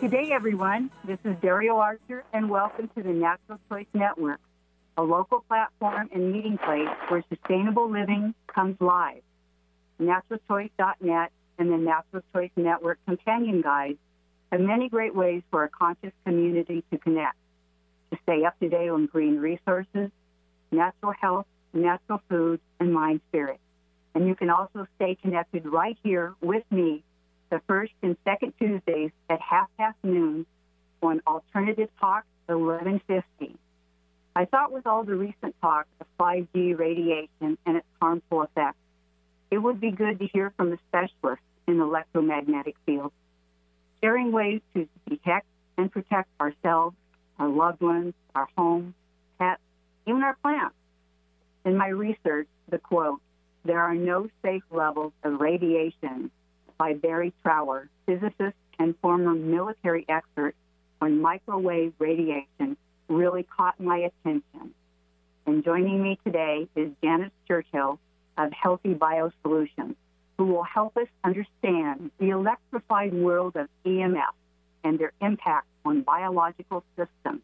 Good 0.00 0.12
day, 0.12 0.30
everyone. 0.32 0.90
This 1.04 1.18
is 1.26 1.36
Darielle 1.42 1.76
Archer, 1.76 2.24
and 2.32 2.48
welcome 2.48 2.88
to 2.96 3.02
the 3.02 3.10
Natural 3.10 3.60
Choice 3.68 3.86
Network, 3.92 4.40
a 4.96 5.02
local 5.02 5.44
platform 5.46 6.08
and 6.14 6.32
meeting 6.32 6.56
place 6.56 6.88
where 7.08 7.22
sustainable 7.28 7.90
living 7.90 8.34
comes 8.46 8.76
live. 8.80 9.20
NaturalChoice.net 10.00 11.32
and 11.58 11.70
the 11.70 11.76
Natural 11.76 12.22
Choice 12.32 12.50
Network 12.56 12.98
companion 13.06 13.60
guides 13.60 13.98
have 14.50 14.62
many 14.62 14.88
great 14.88 15.14
ways 15.14 15.42
for 15.50 15.64
a 15.64 15.68
conscious 15.68 16.12
community 16.24 16.82
to 16.90 16.96
connect, 16.96 17.36
to 18.10 18.18
stay 18.22 18.46
up 18.46 18.58
to 18.60 18.70
date 18.70 18.88
on 18.88 19.04
green 19.04 19.36
resources, 19.36 20.10
natural 20.72 21.12
health, 21.20 21.46
natural 21.74 22.22
food, 22.26 22.58
and 22.80 22.90
mind 22.90 23.20
spirit. 23.28 23.60
And 24.14 24.26
you 24.26 24.34
can 24.34 24.48
also 24.48 24.86
stay 24.96 25.14
connected 25.16 25.66
right 25.66 25.98
here 26.02 26.32
with 26.40 26.64
me 26.70 27.04
the 27.50 27.60
first 27.66 27.92
and 28.02 28.16
second 28.24 28.54
Tuesdays 28.58 29.10
at 29.28 29.40
half 29.40 29.68
past 29.76 29.96
noon 30.02 30.46
on 31.02 31.20
Alternative 31.26 31.88
Talk 31.98 32.24
1150. 32.46 33.56
I 34.34 34.44
thought 34.44 34.72
with 34.72 34.86
all 34.86 35.02
the 35.02 35.16
recent 35.16 35.54
talk 35.60 35.86
of 36.00 36.06
5G 36.18 36.78
radiation 36.78 37.58
and 37.66 37.76
its 37.76 37.86
harmful 38.00 38.42
effects, 38.42 38.78
it 39.50 39.58
would 39.58 39.80
be 39.80 39.90
good 39.90 40.20
to 40.20 40.26
hear 40.28 40.52
from 40.56 40.72
a 40.72 40.78
specialist 40.88 41.42
in 41.66 41.80
electromagnetic 41.80 42.76
fields, 42.86 43.12
sharing 44.00 44.30
ways 44.30 44.60
to 44.74 44.88
detect 45.08 45.46
and 45.76 45.90
protect 45.90 46.28
ourselves, 46.40 46.96
our 47.38 47.48
loved 47.48 47.80
ones, 47.80 48.14
our 48.34 48.48
homes, 48.56 48.94
pets, 49.38 49.60
even 50.06 50.22
our 50.22 50.36
plants. 50.42 50.76
In 51.64 51.76
my 51.76 51.88
research, 51.88 52.46
the 52.68 52.78
quote, 52.78 53.20
there 53.64 53.80
are 53.80 53.94
no 53.94 54.28
safe 54.42 54.62
levels 54.70 55.12
of 55.24 55.40
radiation 55.40 56.30
by 56.80 56.94
Barry 56.94 57.34
Trower, 57.42 57.90
physicist 58.06 58.56
and 58.78 58.94
former 59.02 59.34
military 59.34 60.06
expert 60.08 60.54
on 61.02 61.20
microwave 61.20 61.92
radiation, 61.98 62.74
really 63.06 63.42
caught 63.42 63.78
my 63.78 63.98
attention. 63.98 64.72
And 65.44 65.62
joining 65.62 66.02
me 66.02 66.18
today 66.24 66.66
is 66.74 66.88
Janice 67.04 67.32
Churchill 67.46 67.98
of 68.38 68.52
Healthy 68.52 68.94
Biosolutions, 68.94 69.94
who 70.38 70.46
will 70.46 70.62
help 70.62 70.96
us 70.96 71.08
understand 71.22 72.12
the 72.18 72.30
electrified 72.30 73.12
world 73.12 73.56
of 73.56 73.68
EMF 73.84 74.32
and 74.82 74.98
their 74.98 75.12
impact 75.20 75.66
on 75.84 76.00
biological 76.00 76.82
systems. 76.96 77.42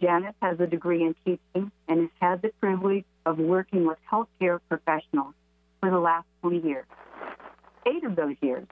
Janice 0.00 0.34
has 0.40 0.58
a 0.60 0.66
degree 0.66 1.02
in 1.02 1.14
teaching 1.26 1.70
and 1.88 2.00
has 2.00 2.10
had 2.20 2.40
the 2.40 2.52
privilege 2.58 3.04
of 3.26 3.38
working 3.38 3.86
with 3.86 3.98
healthcare 4.10 4.60
professionals 4.66 5.34
for 5.80 5.90
the 5.90 5.98
last 5.98 6.26
20 6.40 6.66
years. 6.66 6.86
Eight 7.88 8.04
of 8.04 8.16
those 8.16 8.36
years, 8.42 8.66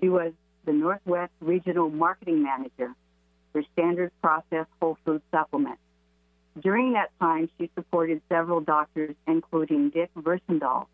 she 0.00 0.08
was 0.08 0.32
the 0.66 0.72
Northwest 0.72 1.32
Regional 1.40 1.88
Marketing 1.88 2.42
Manager 2.42 2.94
for 3.52 3.62
Standard 3.72 4.10
Process 4.22 4.66
Whole 4.80 4.98
Food 5.04 5.22
Supplements. 5.30 5.80
During 6.60 6.92
that 6.92 7.10
time, 7.18 7.48
she 7.56 7.70
supported 7.74 8.20
several 8.28 8.60
doctors, 8.60 9.14
including 9.26 9.90
Dick 9.90 10.10
Versendaal, 10.14 10.86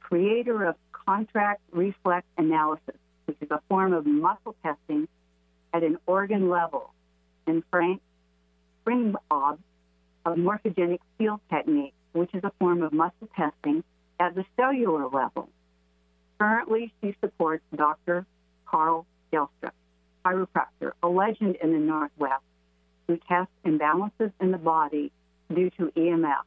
creator 0.00 0.64
of 0.66 0.76
contact 0.92 1.62
reflex 1.72 2.26
analysis, 2.36 2.96
which 3.24 3.38
is 3.40 3.50
a 3.50 3.60
form 3.68 3.94
of 3.94 4.04
muscle 4.04 4.54
testing 4.62 5.08
at 5.72 5.82
an 5.82 5.98
organ 6.06 6.50
level, 6.50 6.92
and 7.46 7.62
Frank 7.70 8.02
Springob 8.84 9.58
of 10.26 10.36
morphogenic 10.36 11.00
field 11.16 11.40
technique, 11.50 11.94
which 12.12 12.34
is 12.34 12.44
a 12.44 12.52
form 12.58 12.82
of 12.82 12.92
muscle 12.92 13.28
testing 13.34 13.82
at 14.20 14.34
the 14.34 14.44
cellular 14.56 15.08
level. 15.08 15.48
Currently, 16.38 16.92
she 17.00 17.16
supports 17.20 17.62
Dr. 17.74 18.26
Carl 18.66 19.06
Gelstrup, 19.32 19.72
chiropractor, 20.24 20.92
a 21.02 21.08
legend 21.08 21.56
in 21.62 21.72
the 21.72 21.78
Northwest, 21.78 22.42
who 23.06 23.18
tests 23.28 23.52
imbalances 23.64 24.32
in 24.40 24.50
the 24.50 24.58
body 24.58 25.12
due 25.54 25.70
to 25.70 25.92
EMF. 25.96 26.42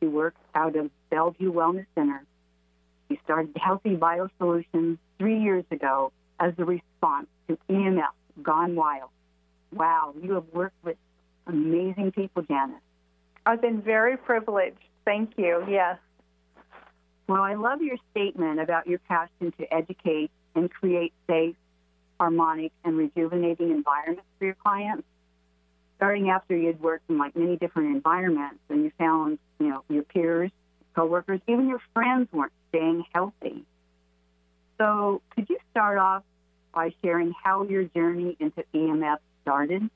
She 0.00 0.06
works 0.06 0.40
out 0.54 0.76
of 0.76 0.90
Bellevue 1.10 1.52
Wellness 1.52 1.86
Center. 1.94 2.24
She 3.08 3.20
started 3.24 3.56
Healthy 3.56 3.96
Biosolutions 3.96 4.98
three 5.18 5.40
years 5.40 5.64
ago 5.70 6.12
as 6.38 6.54
a 6.58 6.64
response 6.64 7.26
to 7.48 7.58
EMF 7.68 8.12
gone 8.42 8.74
wild. 8.74 9.10
Wow, 9.72 10.14
you 10.20 10.32
have 10.34 10.44
worked 10.52 10.82
with 10.84 10.96
amazing 11.46 12.12
people, 12.12 12.42
Janice. 12.42 12.80
I've 13.46 13.60
been 13.60 13.82
very 13.82 14.16
privileged. 14.16 14.78
Thank 15.04 15.32
you. 15.36 15.64
Yes. 15.68 15.98
Well, 17.30 17.44
I 17.44 17.54
love 17.54 17.80
your 17.80 17.96
statement 18.10 18.58
about 18.58 18.88
your 18.88 18.98
passion 18.98 19.52
to 19.56 19.72
educate 19.72 20.32
and 20.56 20.68
create 20.68 21.12
safe, 21.28 21.54
harmonic, 22.18 22.72
and 22.84 22.98
rejuvenating 22.98 23.70
environments 23.70 24.26
for 24.36 24.46
your 24.46 24.56
clients. 24.56 25.06
Starting 25.98 26.28
after 26.30 26.56
you'd 26.56 26.80
worked 26.80 27.08
in 27.08 27.18
like 27.18 27.36
many 27.36 27.56
different 27.56 27.94
environments 27.94 28.58
and 28.68 28.82
you 28.82 28.90
found, 28.98 29.38
you 29.60 29.68
know, 29.68 29.84
your 29.88 30.02
peers, 30.02 30.50
coworkers, 30.96 31.40
even 31.46 31.68
your 31.68 31.80
friends 31.94 32.26
weren't 32.32 32.50
staying 32.70 33.04
healthy. 33.14 33.64
So 34.78 35.22
could 35.30 35.48
you 35.48 35.58
start 35.70 35.98
off 35.98 36.24
by 36.74 36.92
sharing 37.00 37.32
how 37.44 37.62
your 37.62 37.84
journey 37.84 38.36
into 38.40 38.64
EMF 38.74 39.18
started? 39.42 39.88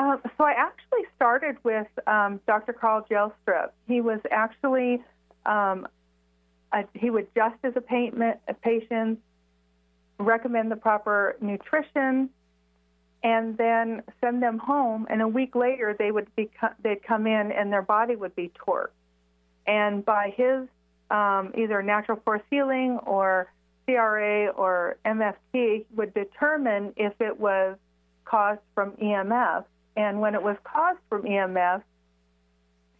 Uh, 0.00 0.16
so 0.38 0.44
I 0.44 0.52
actually 0.52 1.02
started 1.14 1.56
with 1.62 1.86
um, 2.06 2.40
Dr. 2.46 2.72
Carl 2.72 3.06
Gelstrup. 3.10 3.72
He 3.86 4.00
was 4.00 4.18
actually 4.30 5.02
um, 5.44 5.86
a, 6.72 6.84
he 6.94 7.10
would 7.10 7.26
just 7.34 7.56
as 7.64 7.74
a, 7.76 7.82
payment, 7.82 8.38
a 8.48 8.54
patient 8.54 9.18
recommend 10.18 10.70
the 10.70 10.76
proper 10.76 11.36
nutrition, 11.42 12.30
and 13.22 13.58
then 13.58 14.02
send 14.22 14.42
them 14.42 14.56
home. 14.56 15.06
And 15.10 15.20
a 15.20 15.28
week 15.28 15.54
later, 15.54 15.94
they 15.98 16.10
would 16.10 16.34
be 16.34 16.48
they'd 16.82 17.02
come 17.02 17.26
in 17.26 17.52
and 17.52 17.70
their 17.70 17.82
body 17.82 18.16
would 18.16 18.34
be 18.34 18.50
torqued. 18.66 18.88
And 19.66 20.02
by 20.02 20.32
his 20.34 20.66
um, 21.10 21.52
either 21.58 21.82
natural 21.82 22.18
force 22.24 22.42
healing 22.48 22.98
or 23.04 23.52
CRA 23.84 24.48
or 24.48 24.96
MFT 25.04 25.84
would 25.94 26.14
determine 26.14 26.94
if 26.96 27.12
it 27.20 27.38
was 27.38 27.76
caused 28.24 28.60
from 28.74 28.92
EMF. 28.92 29.64
And 29.96 30.20
when 30.20 30.34
it 30.34 30.42
was 30.42 30.56
caused 30.64 31.00
from 31.08 31.22
EMF, 31.22 31.82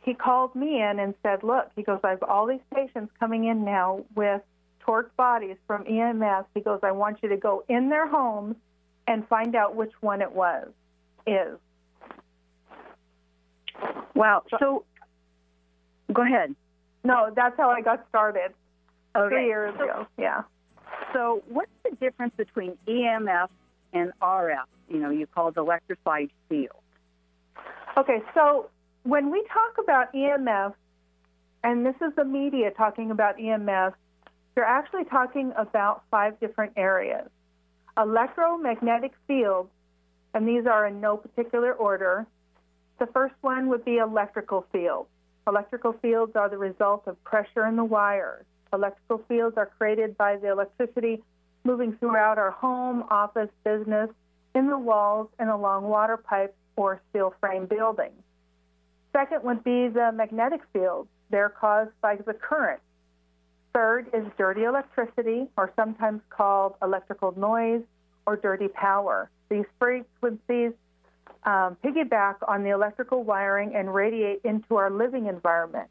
he 0.03 0.15
called 0.15 0.55
me 0.55 0.81
in 0.81 0.99
and 0.99 1.15
said, 1.23 1.43
Look, 1.43 1.71
he 1.77 1.83
goes, 1.83 2.01
I 2.03 2.11
have 2.11 2.23
all 2.23 2.47
these 2.47 2.61
patients 2.75 3.13
coming 3.19 3.45
in 3.45 3.65
now 3.65 4.05
with 4.15 4.43
torqued 4.87 5.15
bodies 5.17 5.57
from 5.67 5.85
EMF. 5.85 6.47
He 6.55 6.61
goes, 6.61 6.81
I 6.83 6.93
want 6.93 7.19
you 7.23 7.29
to 7.29 7.37
go 7.37 7.65
in 7.69 7.91
their 7.91 8.09
homes 8.09 8.57
and 9.07 9.27
find 9.29 9.55
out 9.55 9.77
which 9.77 9.93
one 10.01 10.23
it 10.23 10.33
was, 10.33 10.69
is. 11.27 11.59
Wow. 14.15 14.43
So, 14.59 14.85
go 16.13 16.23
ahead. 16.23 16.55
No, 17.05 17.31
that's 17.35 17.57
how 17.57 17.71
I 17.71 17.81
got 17.81 18.07
started 18.09 18.53
okay. 19.17 19.29
three 19.29 19.47
years 19.47 19.75
so, 19.79 19.85
ago. 19.85 20.07
Yeah. 20.19 20.43
So, 21.13 21.43
what's 21.49 21.71
the 21.85 21.97
difference 21.97 22.35
between 22.37 22.77
EMF 22.87 23.49
and 23.93 24.13
RF? 24.21 24.65
You 24.89 24.99
know, 24.99 25.11
you 25.11 25.27
call 25.27 25.49
it 25.49 25.57
electrified 25.57 26.31
field. 26.49 26.80
Okay, 28.01 28.23
so 28.33 28.71
when 29.03 29.31
we 29.31 29.45
talk 29.53 29.77
about 29.79 30.11
EMF, 30.15 30.73
and 31.63 31.85
this 31.85 31.97
is 31.97 32.15
the 32.17 32.25
media 32.25 32.71
talking 32.71 33.11
about 33.11 33.37
EMF, 33.37 33.93
you're 34.57 34.65
actually 34.65 35.05
talking 35.05 35.53
about 35.55 36.05
five 36.11 36.41
different 36.41 36.73
areas. 36.79 37.29
Electromagnetic 37.99 39.13
fields, 39.27 39.69
and 40.33 40.49
these 40.49 40.65
are 40.65 40.87
in 40.87 41.03
no 41.03 41.19
particular 41.19 41.75
order. 41.75 42.27
The 43.01 43.07
first 43.09 43.35
one 43.43 43.69
would 43.69 43.85
be 43.85 43.99
electrical 43.99 44.65
fields. 44.73 45.11
Electrical 45.47 45.93
fields 46.01 46.33
are 46.37 46.49
the 46.49 46.57
result 46.57 47.03
of 47.07 47.23
pressure 47.23 47.67
in 47.67 47.77
the 47.77 47.85
wires. 47.85 48.47
Electrical 48.73 49.19
fields 49.29 49.59
are 49.59 49.67
created 49.77 50.17
by 50.17 50.39
the 50.39 50.49
electricity 50.49 51.23
moving 51.65 51.95
throughout 51.99 52.39
our 52.39 52.53
home, 52.53 53.05
office, 53.11 53.51
business, 53.63 54.09
in 54.55 54.69
the 54.69 54.79
walls, 54.79 55.29
and 55.39 55.51
along 55.51 55.85
water 55.85 56.17
pipes 56.17 56.55
or 56.81 56.99
steel 57.11 57.35
frame 57.41 57.67
buildings. 57.67 58.23
Second 59.13 59.45
would 59.45 59.63
be 59.63 59.89
the 59.89 60.13
magnetic 60.15 60.63
fields. 60.73 61.11
They're 61.29 61.51
caused 61.51 61.91
by 62.01 62.17
the 62.17 62.33
current. 62.33 62.81
Third 63.75 64.07
is 64.15 64.25
dirty 64.39 64.65
electricity, 64.65 65.47
or 65.59 65.73
sometimes 65.77 66.23
called 66.31 66.75
electrical 66.83 67.39
noise 67.39 67.83
or 68.27 68.37
dirty 68.37 68.69
power. 68.69 69.29
These 69.51 69.67
frequencies 69.79 70.73
um, 71.45 71.77
piggyback 71.85 72.37
on 72.49 72.65
the 72.65 72.71
electrical 72.71 73.25
wiring 73.25 73.75
and 73.75 73.95
radiate 73.95 74.41
into 74.45 74.77
our 74.77 74.91
living 74.91 75.27
environment. 75.27 75.89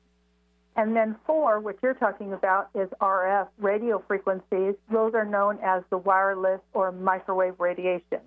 And 0.75 0.95
then 0.95 1.17
four, 1.25 1.59
what 1.59 1.77
you're 1.83 1.93
talking 1.93 2.33
about, 2.33 2.69
is 2.73 2.89
RF 2.99 3.47
radio 3.59 4.03
frequencies. 4.07 4.73
Those 4.91 5.13
are 5.13 5.25
known 5.25 5.59
as 5.63 5.83
the 5.91 5.97
wireless 5.99 6.61
or 6.73 6.91
microwave 6.91 7.59
radiation. 7.59 8.21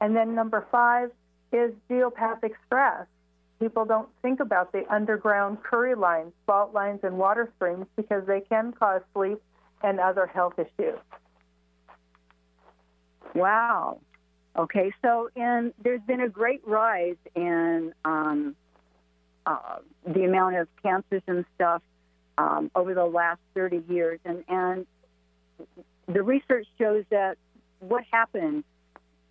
And 0.00 0.14
then 0.14 0.34
number 0.34 0.66
five 0.70 1.10
is 1.52 1.72
geopathic 1.88 2.52
stress. 2.66 3.06
People 3.58 3.84
don't 3.84 4.08
think 4.22 4.40
about 4.40 4.72
the 4.72 4.84
underground 4.92 5.62
curry 5.62 5.94
lines, 5.94 6.32
fault 6.46 6.72
lines, 6.72 7.00
and 7.02 7.18
water 7.18 7.52
streams 7.56 7.86
because 7.96 8.26
they 8.26 8.40
can 8.40 8.72
cause 8.72 9.02
sleep 9.12 9.40
and 9.82 10.00
other 10.00 10.26
health 10.26 10.54
issues. 10.58 10.98
Wow. 13.34 14.00
Okay, 14.56 14.92
so 15.02 15.30
in 15.36 15.72
there's 15.82 16.00
been 16.02 16.20
a 16.20 16.28
great 16.28 16.66
rise 16.66 17.16
in 17.36 17.92
um, 18.04 18.56
uh, 19.46 19.78
the 20.06 20.24
amount 20.24 20.56
of 20.56 20.68
cancers 20.82 21.22
and 21.28 21.44
stuff 21.54 21.82
um, 22.36 22.70
over 22.74 22.94
the 22.94 23.04
last 23.04 23.40
30 23.54 23.84
years, 23.88 24.18
and 24.24 24.42
and 24.48 24.86
the 26.08 26.22
research 26.22 26.66
shows 26.78 27.04
that 27.10 27.36
what 27.78 28.04
happened 28.10 28.64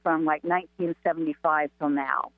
from 0.10 0.26
like 0.26 0.44
1975 0.44 1.70
till 1.78 1.90
now. 1.90 2.32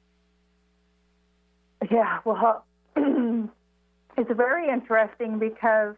Yeah, 1.89 2.19
well, 2.25 2.65
it's 2.97 4.31
very 4.35 4.67
interesting 4.67 5.39
because 5.39 5.95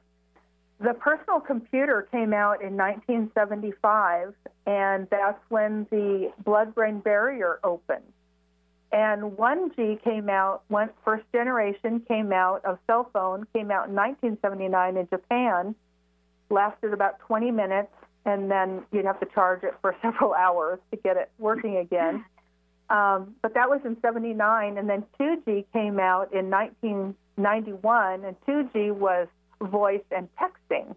the 0.80 0.94
personal 0.94 1.40
computer 1.40 2.08
came 2.12 2.32
out 2.32 2.62
in 2.62 2.78
1975, 2.78 4.36
and 4.68 5.08
that's 5.10 5.40
when 5.50 5.88
the 5.90 6.32
blood 6.46 6.76
brain 6.76 7.00
barrier 7.00 7.60
opened. 7.64 8.04
And 8.92 9.32
1G 9.32 10.04
came 10.04 10.30
out, 10.30 10.62
first 11.04 11.24
generation 11.34 12.02
came 12.08 12.32
out 12.32 12.64
of 12.66 12.78
cell 12.86 13.10
phone, 13.12 13.48
came 13.52 13.72
out 13.72 13.88
in 13.88 13.96
1979 13.96 14.98
in 14.98 15.08
Japan, 15.10 15.74
lasted 16.52 16.94
about 16.94 17.18
20 17.22 17.50
minutes, 17.50 17.92
and 18.26 18.50
then 18.50 18.84
you'd 18.92 19.06
have 19.06 19.20
to 19.20 19.26
charge 19.28 19.64
it 19.64 19.76
for 19.82 19.96
several 20.02 20.34
hours 20.34 20.80
to 20.92 20.98
get 20.98 21.18
it 21.18 21.30
working 21.38 21.78
again. 21.78 22.24
Um, 22.90 23.36
but 23.42 23.54
that 23.54 23.70
was 23.70 23.82
in 23.86 23.98
79, 24.02 24.78
and 24.78 24.90
then 24.90 25.04
2G 25.20 25.66
came 25.74 26.00
out 26.00 26.34
in 26.34 26.50
1991, 26.50 28.26
and 28.26 28.36
2G 28.46 28.92
was 28.94 29.28
voice 29.62 30.04
and 30.12 30.28
texting. 30.36 30.96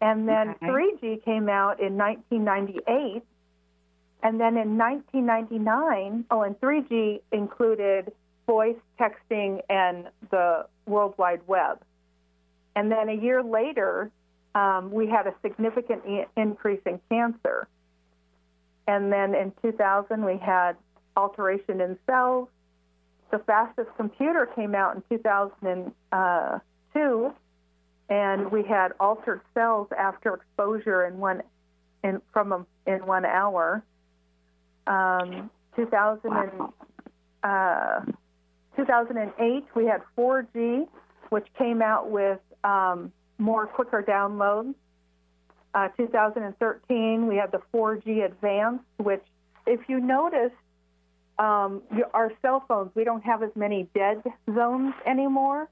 And 0.00 0.28
then 0.28 0.50
okay. 0.50 0.66
3G 0.66 1.24
came 1.24 1.48
out 1.48 1.80
in 1.80 1.96
1998. 1.96 3.22
And 4.24 4.40
then 4.40 4.56
in 4.56 4.78
1999, 4.78 6.24
oh, 6.30 6.42
and 6.42 6.60
3G 6.60 7.20
included 7.32 8.12
voice, 8.46 8.76
texting, 8.98 9.60
and 9.68 10.08
the 10.30 10.66
World 10.86 11.14
Wide 11.18 11.40
Web. 11.46 11.82
And 12.74 12.90
then 12.90 13.08
a 13.08 13.14
year 13.14 13.42
later, 13.42 14.10
um, 14.54 14.90
we 14.90 15.06
had 15.06 15.26
a 15.26 15.34
significant 15.42 16.02
e- 16.06 16.24
increase 16.36 16.80
in 16.86 16.98
cancer. 17.10 17.68
And 18.86 19.12
then 19.12 19.34
in 19.34 19.52
2000, 19.62 20.24
we 20.24 20.38
had 20.38 20.76
alteration 21.16 21.80
in 21.80 21.98
cells. 22.06 22.48
The 23.30 23.40
fastest 23.40 23.88
computer 23.96 24.46
came 24.54 24.74
out 24.74 24.94
in 24.96 25.02
2002, 25.08 27.34
and 28.08 28.52
we 28.52 28.62
had 28.64 28.92
altered 29.00 29.40
cells 29.54 29.88
after 29.96 30.34
exposure 30.34 31.06
in 31.06 31.18
one 31.18 31.42
in 32.04 32.20
from 32.32 32.52
a, 32.52 32.66
in 32.86 33.06
one 33.06 33.24
hour. 33.24 33.82
Um, 34.86 35.50
2000 35.76 36.32
and, 36.32 36.50
uh, 37.42 38.00
2008, 38.76 39.64
we 39.74 39.86
had 39.86 40.02
4G, 40.18 40.86
which 41.30 41.46
came 41.56 41.80
out 41.80 42.10
with 42.10 42.40
um, 42.64 43.10
more 43.42 43.66
quicker 43.66 44.02
downloads. 44.02 44.74
Uh, 45.74 45.88
2013, 45.96 47.26
we 47.26 47.36
had 47.36 47.50
the 47.50 47.60
4G 47.74 48.24
Advanced, 48.24 48.84
which, 48.98 49.24
if 49.66 49.80
you 49.88 50.00
notice, 50.00 50.52
um, 51.38 51.82
our 52.14 52.30
cell 52.42 52.64
phones, 52.68 52.90
we 52.94 53.04
don't 53.04 53.24
have 53.24 53.42
as 53.42 53.50
many 53.56 53.88
dead 53.94 54.22
zones 54.54 54.94
anymore. 55.06 55.68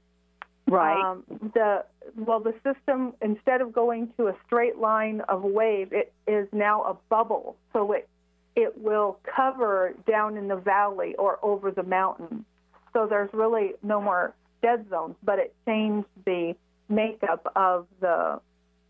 Right. 0.67 0.99
Um, 0.99 1.23
the 1.53 1.83
well, 2.15 2.39
the 2.39 2.53
system 2.63 3.13
instead 3.21 3.61
of 3.61 3.73
going 3.73 4.13
to 4.17 4.27
a 4.27 4.35
straight 4.45 4.77
line 4.77 5.21
of 5.27 5.43
wave, 5.43 5.91
it 5.91 6.13
is 6.27 6.47
now 6.51 6.83
a 6.83 6.97
bubble. 7.09 7.57
So 7.73 7.91
it 7.91 8.07
it 8.55 8.77
will 8.77 9.19
cover 9.35 9.93
down 10.09 10.37
in 10.37 10.47
the 10.47 10.55
valley 10.55 11.15
or 11.15 11.39
over 11.41 11.71
the 11.71 11.83
mountain. 11.83 12.45
So 12.93 13.05
there's 13.05 13.29
really 13.33 13.73
no 13.83 14.01
more 14.01 14.33
dead 14.61 14.85
zones, 14.89 15.15
but 15.23 15.39
it 15.39 15.53
changed 15.65 16.07
the 16.25 16.55
makeup 16.91 17.51
of 17.55 17.87
the 17.99 18.39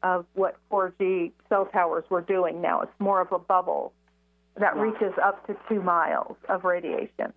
of 0.03 0.25
what 0.33 0.57
4G 0.71 1.31
cell 1.47 1.67
towers 1.67 2.03
were 2.09 2.21
doing 2.21 2.59
now. 2.61 2.81
It's 2.81 2.91
more 2.99 3.21
of 3.21 3.31
a 3.31 3.37
bubble 3.37 3.93
that 4.59 4.75
reaches 4.75 5.13
up 5.23 5.45
to 5.47 5.55
two 5.69 5.81
miles 5.81 6.35
of 6.49 6.63
radiation. 6.63 7.33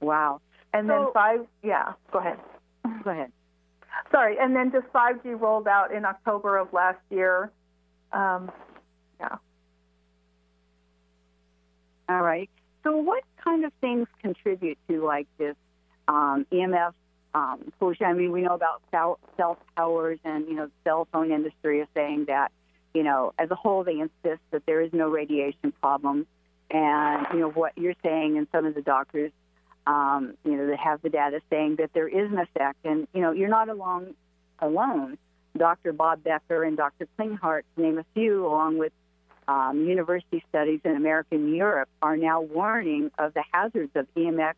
Wow. 0.00 0.40
And 0.74 0.86
so, 0.86 0.92
then 0.92 1.12
five, 1.14 1.46
yeah, 1.62 1.92
go 2.12 2.18
ahead. 2.18 2.38
Go 3.04 3.10
ahead. 3.10 3.32
Sorry, 4.10 4.36
and 4.38 4.54
then 4.54 4.70
just 4.70 4.86
5G 4.92 5.40
rolled 5.40 5.66
out 5.68 5.92
in 5.92 6.04
October 6.04 6.58
of 6.58 6.72
last 6.72 6.98
year. 7.10 7.50
Um, 8.12 8.50
yeah. 9.20 9.36
All 12.08 12.20
right. 12.20 12.50
So, 12.82 12.96
what 12.98 13.24
kind 13.42 13.64
of 13.64 13.72
things 13.80 14.06
contribute 14.20 14.78
to 14.88 15.04
like 15.04 15.26
this 15.38 15.56
um, 16.06 16.46
EMF 16.52 16.92
um, 17.34 17.72
pollution? 17.78 18.06
I 18.06 18.12
mean, 18.12 18.32
we 18.32 18.42
know 18.42 18.54
about 18.54 18.82
cell, 18.90 19.18
towers, 19.76 20.18
and 20.24 20.46
you 20.48 20.54
know, 20.54 20.66
the 20.66 20.72
cell 20.84 21.08
phone 21.12 21.32
industry 21.32 21.80
is 21.80 21.88
saying 21.94 22.26
that, 22.26 22.52
you 22.92 23.02
know, 23.02 23.32
as 23.38 23.50
a 23.50 23.54
whole, 23.54 23.84
they 23.84 23.98
insist 23.98 24.42
that 24.50 24.64
there 24.66 24.80
is 24.80 24.92
no 24.92 25.08
radiation 25.08 25.72
problem. 25.80 26.26
And 26.70 27.26
you 27.32 27.40
know 27.40 27.50
what 27.50 27.76
you're 27.76 27.94
saying, 28.02 28.38
and 28.38 28.46
some 28.50 28.64
of 28.64 28.74
the 28.74 28.82
doctors 28.82 29.30
um, 29.86 30.34
you 30.44 30.56
know, 30.56 30.66
that 30.68 30.78
have 30.78 31.02
the 31.02 31.10
data 31.10 31.40
saying 31.50 31.76
that 31.76 31.90
there 31.92 32.08
is 32.08 32.30
an 32.30 32.38
effect. 32.38 32.78
And, 32.84 33.06
you 33.12 33.20
know, 33.20 33.32
you're 33.32 33.48
not 33.48 33.68
along 33.68 34.14
alone. 34.58 35.18
Dr. 35.56 35.92
Bob 35.92 36.24
Becker 36.24 36.64
and 36.64 36.76
Dr. 36.76 37.06
Klinghardt, 37.18 37.62
to 37.76 37.82
name 37.82 37.98
a 37.98 38.04
few, 38.14 38.46
along 38.46 38.78
with 38.78 38.92
um, 39.46 39.84
university 39.84 40.42
studies 40.48 40.80
in 40.84 40.96
America 40.96 41.34
and 41.34 41.54
Europe, 41.54 41.88
are 42.02 42.16
now 42.16 42.40
warning 42.40 43.10
of 43.18 43.34
the 43.34 43.44
hazards 43.52 43.92
of 43.94 44.06
EMF 44.16 44.54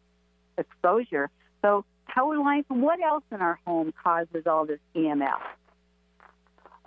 exposure. 0.56 1.28
So, 1.66 1.84
Howard 2.04 2.38
Lyons, 2.38 2.64
what 2.68 3.00
else 3.00 3.24
in 3.32 3.40
our 3.40 3.58
home 3.66 3.92
causes 4.02 4.46
all 4.46 4.66
this 4.66 4.78
EMF? 4.94 5.40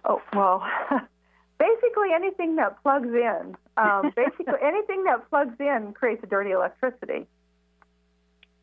Oh, 0.05 0.21
well, 0.33 0.65
basically 1.59 2.13
anything 2.15 2.55
that 2.55 2.81
plugs 2.81 3.09
in. 3.09 3.57
Um, 3.75 4.13
basically, 4.15 4.53
anything 4.63 5.03
that 5.03 5.29
plugs 5.29 5.55
in 5.59 5.93
creates 5.93 6.23
a 6.23 6.27
dirty 6.27 6.51
electricity. 6.51 7.27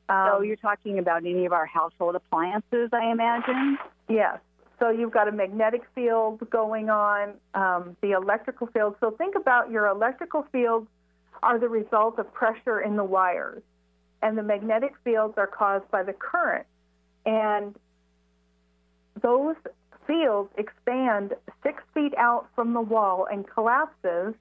Um, 0.09 0.31
so 0.31 0.41
you're 0.41 0.57
talking 0.57 0.99
about 0.99 1.19
any 1.19 1.45
of 1.45 1.53
our 1.53 1.67
household 1.67 2.15
appliances, 2.15 2.89
I 2.95 3.11
imagine? 3.11 3.77
Yes. 4.09 4.39
So 4.79 4.89
you've 4.89 5.13
got 5.13 5.29
a 5.29 5.33
magnetic 5.33 5.83
field 5.95 6.49
going 6.49 6.89
on, 6.89 7.35
um, 7.53 7.95
the 8.01 8.13
electrical 8.13 8.69
field. 8.69 8.97
So 9.01 9.11
think 9.11 9.35
about 9.35 9.71
your 9.71 9.87
electrical 9.89 10.47
fields 10.51 10.87
are 11.43 11.59
the 11.59 11.69
result 11.69 12.19
of 12.19 12.33
pressure 12.33 12.81
in 12.81 12.97
the 12.97 13.05
wires, 13.05 13.63
and 14.23 14.37
the 14.37 14.43
magnetic 14.43 14.95
fields 15.05 15.35
are 15.37 15.47
caused 15.47 15.91
by 15.91 16.03
the 16.03 16.13
current. 16.13 16.67
And 17.25 17.75
those 19.21 19.57
fields 20.07 20.51
expand 20.57 21.35
six 21.63 21.83
feet 21.95 22.15
out 22.17 22.47
from 22.55 22.73
the 22.73 22.81
wall 22.81 23.27
and 23.31 23.47
collapses 23.49 24.35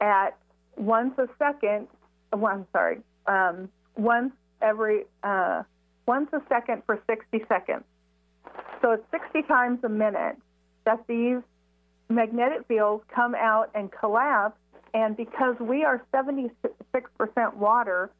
at 0.00 0.36
once 0.76 1.14
a 1.18 1.28
second. 1.38 1.88
One, 2.30 2.66
sorry, 2.72 2.98
um, 3.26 3.68
once 3.96 4.32
every 4.60 5.04
uh, 5.22 5.62
once 6.06 6.28
a 6.32 6.42
second 6.48 6.82
for 6.84 7.00
60 7.06 7.44
seconds. 7.48 7.84
So 8.82 8.92
it's 8.92 9.04
60 9.10 9.42
times 9.42 9.78
a 9.84 9.88
minute 9.88 10.36
that 10.84 11.06
these 11.06 11.38
magnetic 12.08 12.66
fields 12.68 13.02
come 13.14 13.34
out 13.34 13.70
and 13.74 13.90
collapse. 13.90 14.58
And 14.92 15.16
because 15.16 15.56
we 15.58 15.84
are 15.84 16.04
76% 16.12 16.50
water, 17.56 18.10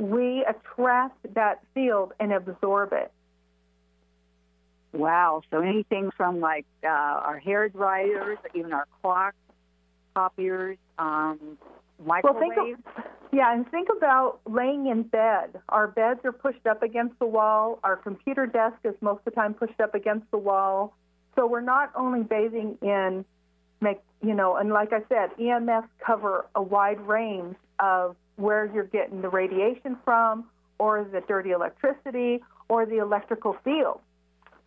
we 0.00 0.44
attract 0.48 1.34
that 1.34 1.60
field 1.74 2.12
and 2.18 2.32
absorb 2.32 2.92
it. 2.92 3.12
Wow. 4.92 5.42
So 5.50 5.60
anything 5.60 6.10
from 6.16 6.40
like 6.40 6.66
uh, 6.82 6.88
our 6.88 7.38
hair 7.38 7.68
dryers, 7.68 8.38
even 8.54 8.72
our 8.72 8.86
clocks, 9.00 9.36
copiers, 10.14 10.78
um, 10.98 11.58
microwaves. 12.04 12.40
Well, 12.56 12.66
think 12.66 12.78
of, 12.96 13.04
yeah, 13.32 13.52
and 13.52 13.70
think 13.70 13.88
about 13.96 14.40
laying 14.46 14.86
in 14.86 15.04
bed. 15.04 15.60
Our 15.68 15.86
beds 15.86 16.20
are 16.24 16.32
pushed 16.32 16.66
up 16.66 16.82
against 16.82 17.18
the 17.20 17.26
wall. 17.26 17.78
Our 17.84 17.96
computer 17.96 18.46
desk 18.46 18.76
is 18.84 18.94
most 19.00 19.18
of 19.18 19.24
the 19.26 19.30
time 19.32 19.54
pushed 19.54 19.80
up 19.80 19.94
against 19.94 20.28
the 20.30 20.38
wall. 20.38 20.96
So 21.36 21.46
we're 21.46 21.60
not 21.60 21.92
only 21.94 22.22
bathing 22.22 22.76
in, 22.82 23.24
make 23.80 24.00
you 24.22 24.34
know, 24.34 24.56
and 24.56 24.70
like 24.70 24.92
I 24.92 25.00
said, 25.08 25.30
EMFs 25.38 25.88
cover 26.04 26.46
a 26.54 26.62
wide 26.62 27.00
range 27.00 27.56
of 27.78 28.16
where 28.40 28.70
you're 28.72 28.84
getting 28.84 29.20
the 29.22 29.28
radiation 29.28 29.96
from, 30.04 30.46
or 30.78 31.04
the 31.04 31.20
dirty 31.28 31.50
electricity, 31.50 32.42
or 32.68 32.86
the 32.86 32.98
electrical 32.98 33.56
field. 33.64 34.00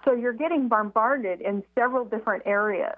So 0.06 0.14
you're 0.14 0.34
getting 0.34 0.68
bombarded 0.68 1.42
in 1.42 1.64
several 1.76 2.06
different 2.06 2.44
areas. 2.46 2.98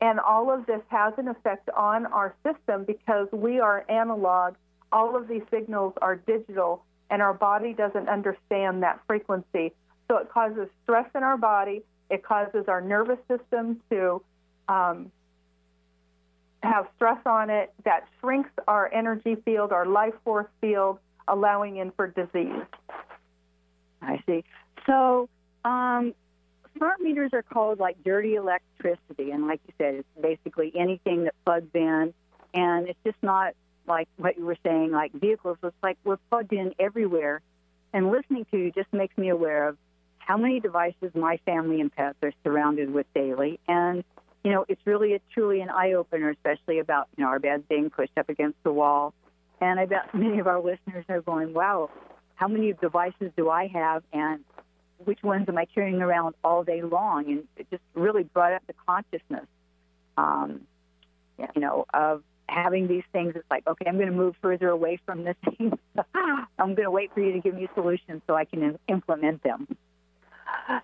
And 0.00 0.20
all 0.20 0.50
of 0.50 0.66
this 0.66 0.82
has 0.88 1.14
an 1.16 1.28
effect 1.28 1.70
on 1.70 2.06
our 2.06 2.34
system 2.44 2.84
because 2.84 3.28
we 3.32 3.60
are 3.60 3.84
analog. 3.88 4.54
All 4.92 5.16
of 5.16 5.28
these 5.28 5.42
signals 5.50 5.94
are 6.02 6.16
digital, 6.16 6.84
and 7.10 7.22
our 7.22 7.32
body 7.32 7.72
doesn't 7.72 8.08
understand 8.08 8.82
that 8.82 9.00
frequency. 9.06 9.72
So 10.08 10.18
it 10.18 10.28
causes 10.30 10.68
stress 10.82 11.08
in 11.14 11.22
our 11.22 11.36
body. 11.36 11.82
It 12.10 12.22
causes 12.22 12.64
our 12.68 12.80
nervous 12.80 13.18
system 13.28 13.80
to 13.90 14.22
um, 14.68 15.10
have 16.66 16.86
stress 16.96 17.18
on 17.26 17.50
it 17.50 17.72
that 17.84 18.04
shrinks 18.20 18.50
our 18.68 18.92
energy 18.92 19.36
field, 19.44 19.72
our 19.72 19.86
life 19.86 20.14
force 20.24 20.46
field, 20.60 20.98
allowing 21.28 21.76
in 21.76 21.90
for 21.92 22.08
disease. 22.08 22.62
I 24.02 24.22
see. 24.26 24.44
So, 24.86 25.28
um, 25.64 26.14
smart 26.76 27.00
meters 27.00 27.30
are 27.32 27.42
called 27.42 27.78
like 27.78 27.96
dirty 28.04 28.34
electricity, 28.34 29.30
and 29.30 29.46
like 29.46 29.60
you 29.66 29.74
said, 29.78 29.94
it's 29.94 30.08
basically 30.20 30.72
anything 30.78 31.24
that 31.24 31.34
plugs 31.44 31.70
in, 31.74 32.14
and 32.54 32.88
it's 32.88 32.98
just 33.04 33.18
not 33.22 33.54
like 33.86 34.08
what 34.16 34.36
you 34.36 34.44
were 34.44 34.58
saying, 34.62 34.92
like 34.92 35.12
vehicles. 35.12 35.58
It's 35.62 35.74
like 35.82 35.98
we're 36.04 36.18
plugged 36.30 36.52
in 36.52 36.74
everywhere, 36.78 37.40
and 37.92 38.10
listening 38.10 38.46
to 38.50 38.58
you 38.58 38.70
just 38.72 38.92
makes 38.92 39.16
me 39.16 39.28
aware 39.28 39.68
of 39.68 39.76
how 40.18 40.36
many 40.36 40.60
devices 40.60 41.14
my 41.14 41.38
family 41.46 41.80
and 41.80 41.94
pets 41.94 42.18
are 42.22 42.32
surrounded 42.44 42.92
with 42.92 43.06
daily, 43.14 43.58
and 43.68 44.04
you 44.46 44.52
know, 44.52 44.64
it's 44.68 44.80
really 44.84 45.14
a 45.14 45.20
truly 45.34 45.60
an 45.60 45.70
eye 45.70 45.94
opener, 45.94 46.30
especially 46.30 46.78
about 46.78 47.08
you 47.16 47.24
know 47.24 47.30
our 47.30 47.40
beds 47.40 47.64
being 47.68 47.90
pushed 47.90 48.16
up 48.16 48.28
against 48.28 48.62
the 48.62 48.72
wall, 48.72 49.12
and 49.60 49.80
I 49.80 49.86
bet 49.86 50.14
many 50.14 50.38
of 50.38 50.46
our 50.46 50.60
listeners 50.60 51.04
are 51.08 51.20
going, 51.20 51.52
"Wow, 51.52 51.90
how 52.36 52.46
many 52.46 52.72
devices 52.72 53.32
do 53.36 53.50
I 53.50 53.66
have?" 53.66 54.04
and 54.12 54.44
which 55.04 55.20
ones 55.24 55.46
am 55.48 55.58
I 55.58 55.64
carrying 55.64 56.00
around 56.00 56.36
all 56.44 56.62
day 56.62 56.80
long? 56.82 57.26
And 57.26 57.44
it 57.56 57.68
just 57.72 57.82
really 57.94 58.22
brought 58.22 58.52
up 58.52 58.62
the 58.68 58.74
consciousness, 58.86 59.46
um, 60.16 60.60
you 61.38 61.60
know, 61.60 61.84
of 61.92 62.22
having 62.48 62.86
these 62.86 63.02
things. 63.12 63.32
It's 63.34 63.50
like, 63.50 63.66
okay, 63.66 63.86
I'm 63.88 63.96
going 63.96 64.08
to 64.08 64.14
move 64.14 64.36
further 64.40 64.68
away 64.68 65.00
from 65.04 65.24
this 65.24 65.36
thing. 65.44 65.76
I'm 66.14 66.74
going 66.76 66.84
to 66.84 66.90
wait 66.92 67.12
for 67.12 67.20
you 67.20 67.32
to 67.32 67.40
give 67.40 67.54
me 67.56 67.68
solutions 67.74 68.22
so 68.28 68.36
I 68.36 68.44
can 68.44 68.78
implement 68.86 69.42
them. 69.42 69.66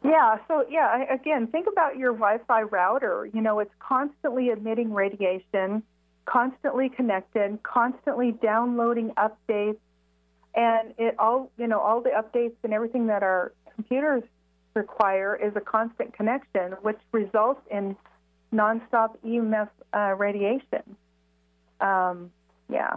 Yeah, 0.05 0.39
so 0.49 0.65
yeah, 0.69 1.13
again, 1.13 1.47
think 1.47 1.67
about 1.71 1.97
your 1.97 2.13
Wi-Fi 2.13 2.63
router. 2.63 3.29
You 3.33 3.41
know, 3.41 3.61
it's 3.61 3.75
constantly 3.79 4.51
emitting 4.51 4.93
radiation, 4.93 5.83
constantly 6.25 6.89
connected, 6.89 7.63
constantly 7.63 8.33
downloading 8.33 9.13
updates, 9.17 9.79
and 10.55 10.95
it 10.99 11.15
all, 11.19 11.51
you 11.57 11.67
know, 11.67 11.79
all 11.81 12.01
the 12.01 12.11
updates 12.11 12.57
and 12.63 12.73
everything 12.73 13.07
that 13.07 13.23
our 13.23 13.53
computers 13.75 14.23
require 14.75 15.37
is 15.37 15.53
a 15.57 15.61
constant 15.61 16.15
connection, 16.15 16.73
which 16.83 16.99
results 17.13 17.61
in 17.71 17.97
nonstop 18.53 19.17
EMF 19.25 19.69
uh, 19.95 20.15
radiation. 20.17 20.97
Um, 21.81 22.31
yeah. 22.71 22.97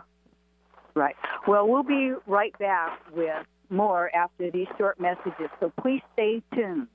Right. 0.94 1.16
Well, 1.48 1.68
we'll 1.68 1.84
be 1.84 2.14
right 2.26 2.58
back 2.58 3.00
with 3.14 3.46
more 3.70 4.14
after 4.16 4.52
these 4.52 4.68
short 4.78 5.00
messages, 5.00 5.50
so 5.60 5.72
please 5.82 6.02
stay 6.14 6.42
tuned. 6.54 6.88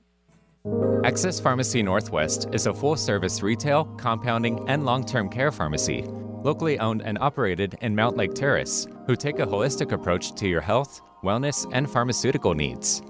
Access 1.03 1.39
Pharmacy 1.39 1.81
Northwest 1.81 2.47
is 2.53 2.67
a 2.67 2.73
full 2.73 2.95
service 2.95 3.41
retail, 3.41 3.85
compounding, 3.97 4.67
and 4.69 4.85
long 4.85 5.03
term 5.03 5.27
care 5.29 5.51
pharmacy, 5.51 6.03
locally 6.03 6.77
owned 6.79 7.01
and 7.01 7.17
operated 7.19 7.75
in 7.81 7.95
Mount 7.95 8.15
Lake 8.15 8.35
Terrace, 8.35 8.87
who 9.07 9.15
take 9.15 9.39
a 9.39 9.45
holistic 9.45 9.91
approach 9.91 10.33
to 10.35 10.47
your 10.47 10.61
health, 10.61 11.01
wellness, 11.23 11.67
and 11.73 11.89
pharmaceutical 11.89 12.53
needs. 12.53 13.01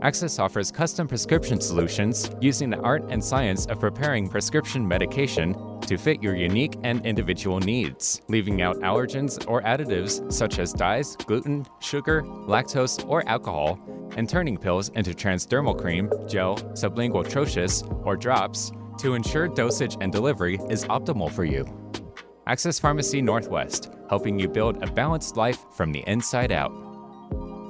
Access 0.00 0.38
offers 0.38 0.70
custom 0.70 1.08
prescription 1.08 1.60
solutions 1.60 2.30
using 2.40 2.70
the 2.70 2.80
art 2.80 3.04
and 3.10 3.24
science 3.24 3.66
of 3.66 3.80
preparing 3.80 4.28
prescription 4.28 4.86
medication 4.86 5.54
to 5.86 5.96
fit 5.96 6.22
your 6.22 6.34
unique 6.34 6.76
and 6.82 7.04
individual 7.04 7.60
needs, 7.60 8.22
leaving 8.28 8.62
out 8.62 8.76
allergens 8.80 9.44
or 9.48 9.62
additives 9.62 10.32
such 10.32 10.58
as 10.58 10.72
dyes, 10.72 11.16
gluten, 11.16 11.66
sugar, 11.80 12.22
lactose, 12.22 13.06
or 13.08 13.26
alcohol, 13.28 13.78
and 14.16 14.28
turning 14.28 14.56
pills 14.56 14.90
into 14.90 15.10
transdermal 15.10 15.78
cream, 15.78 16.10
gel, 16.28 16.56
sublingual 16.74 17.24
troches, 17.24 17.82
or 18.06 18.16
drops 18.16 18.72
to 18.98 19.14
ensure 19.14 19.48
dosage 19.48 19.96
and 20.00 20.12
delivery 20.12 20.58
is 20.70 20.84
optimal 20.84 21.30
for 21.30 21.44
you. 21.44 21.66
Access 22.46 22.78
Pharmacy 22.78 23.22
Northwest, 23.22 23.90
helping 24.08 24.38
you 24.38 24.48
build 24.48 24.82
a 24.82 24.90
balanced 24.92 25.36
life 25.36 25.64
from 25.74 25.92
the 25.92 26.04
inside 26.06 26.52
out 26.52 26.72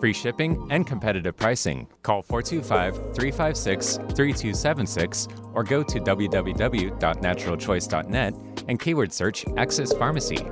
free 0.05 0.13
shipping, 0.13 0.69
and 0.71 0.87
competitive 0.87 1.35
pricing. 1.35 1.89
Call 2.03 2.21
425 2.21 3.15
356 3.15 3.97
3276 3.97 5.29
or 5.55 5.65
go 5.65 5.83
to 5.83 5.99
www.naturalchoice.net 5.99 8.35
and 8.69 8.79
keyword 8.79 9.15
search 9.15 9.47
Access 9.57 9.95
Pharmacy. 9.95 10.47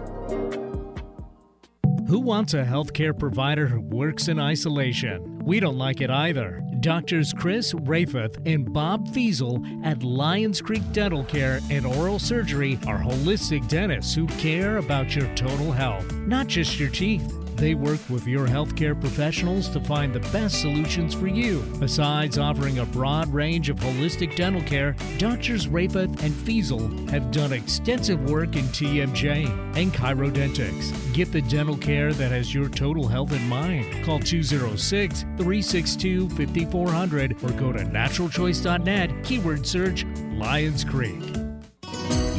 Who 2.08 2.20
wants 2.20 2.54
a 2.54 2.64
healthcare 2.64 3.18
provider 3.18 3.66
who 3.66 3.82
works 3.82 4.28
in 4.28 4.40
isolation? 4.40 5.40
We 5.40 5.60
don't 5.60 5.76
like 5.76 6.00
it 6.00 6.08
either. 6.08 6.62
Doctors 6.80 7.34
Chris 7.34 7.74
Rafoth 7.74 8.40
and 8.46 8.72
Bob 8.72 9.06
Fiesel 9.08 9.84
at 9.84 10.02
Lions 10.02 10.62
Creek 10.62 10.82
Dental 10.92 11.24
Care 11.24 11.60
and 11.70 11.84
Oral 11.84 12.18
Surgery 12.18 12.78
are 12.86 12.98
holistic 12.98 13.68
dentists 13.68 14.14
who 14.14 14.26
care 14.28 14.78
about 14.78 15.14
your 15.14 15.28
total 15.34 15.72
health, 15.72 16.10
not 16.14 16.46
just 16.46 16.80
your 16.80 16.88
teeth. 16.88 17.41
They 17.62 17.74
work 17.74 18.00
with 18.10 18.26
your 18.26 18.48
healthcare 18.48 19.00
professionals 19.00 19.68
to 19.68 19.78
find 19.78 20.12
the 20.12 20.18
best 20.32 20.60
solutions 20.60 21.14
for 21.14 21.28
you. 21.28 21.60
Besides 21.78 22.36
offering 22.36 22.80
a 22.80 22.86
broad 22.86 23.32
range 23.32 23.68
of 23.68 23.76
holistic 23.76 24.34
dental 24.34 24.62
care, 24.62 24.96
Doctors 25.16 25.68
Rafoth 25.68 26.24
and 26.24 26.32
Fiesel 26.32 27.08
have 27.10 27.30
done 27.30 27.52
extensive 27.52 28.28
work 28.28 28.56
in 28.56 28.64
TMJ 28.64 29.46
and 29.76 29.92
chirodontics. 29.92 31.14
Get 31.14 31.30
the 31.30 31.42
dental 31.42 31.76
care 31.76 32.12
that 32.12 32.32
has 32.32 32.52
your 32.52 32.68
total 32.68 33.06
health 33.06 33.32
in 33.32 33.48
mind. 33.48 34.04
Call 34.04 34.18
206 34.18 35.20
362 35.20 36.30
5400 36.30 37.44
or 37.44 37.50
go 37.52 37.70
to 37.70 37.84
naturalchoice.net, 37.84 39.22
keyword 39.22 39.64
search 39.64 40.04
Lions 40.32 40.82
Creek. 40.82 41.51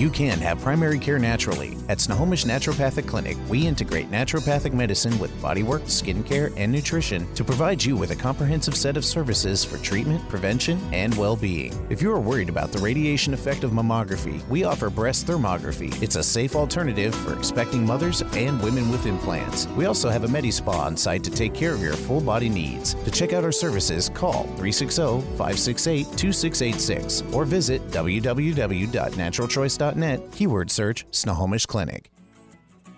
You 0.04 0.10
can 0.10 0.38
have 0.40 0.60
primary 0.60 1.00
care 1.00 1.18
naturally. 1.18 1.78
At 1.88 2.02
Snohomish 2.02 2.44
Naturopathic 2.44 3.08
Clinic, 3.08 3.38
we 3.48 3.66
integrate 3.66 4.12
naturopathic 4.12 4.74
medicine 4.74 5.18
with 5.18 5.32
bodywork, 5.42 5.84
skincare, 5.84 6.54
and 6.58 6.74
nutrition 6.74 7.34
to 7.36 7.44
provide 7.46 7.82
you 7.82 7.96
with 7.96 8.12
a 8.12 8.16
comprehensive 8.18 8.76
set 8.76 8.98
of 8.98 9.06
services 9.06 9.64
for 9.64 9.78
treatment, 9.78 10.28
prevention, 10.28 10.78
and 10.92 11.16
well 11.16 11.38
being. 11.38 11.74
If 11.90 12.02
you 12.02 12.12
are 12.12 12.20
worried 12.20 12.50
about 12.50 12.74
the 12.74 12.80
radiation 12.80 13.34
effect 13.34 13.64
of 13.64 13.72
mammography, 13.72 14.46
we 14.50 14.66
offer 14.66 14.90
breast 14.90 15.26
thermography. 15.26 16.04
It's 16.04 16.18
a 16.18 16.24
safe 16.24 16.54
alternative 16.54 17.16
for 17.16 17.34
expecting 17.34 17.86
mothers 17.86 18.24
and 18.34 18.62
women 18.62 18.92
with 18.92 19.06
implants. 19.06 19.68
We 19.68 19.86
also 19.86 20.10
have 20.10 20.26
a 20.26 20.28
Medi 20.28 20.52
Spa 20.52 20.84
on 20.84 20.98
site 20.98 21.24
to 21.24 21.32
take 21.32 21.54
care 21.54 21.74
of 21.74 21.82
your 21.82 21.94
full 21.94 22.20
body 22.20 22.50
needs. 22.50 22.94
To 22.94 23.10
check 23.10 23.32
out 23.32 23.46
our 23.46 23.54
services, 23.54 24.10
call 24.10 24.44
360 24.58 25.22
568 25.38 26.04
2686 26.18 27.22
or 27.32 27.46
visit 27.46 27.82
www.naturalchoice.com 27.92 29.93
Net, 29.96 30.32
keyword 30.32 30.72
search 30.72 31.06
Snohomish 31.12 31.66
Clinic. 31.66 32.10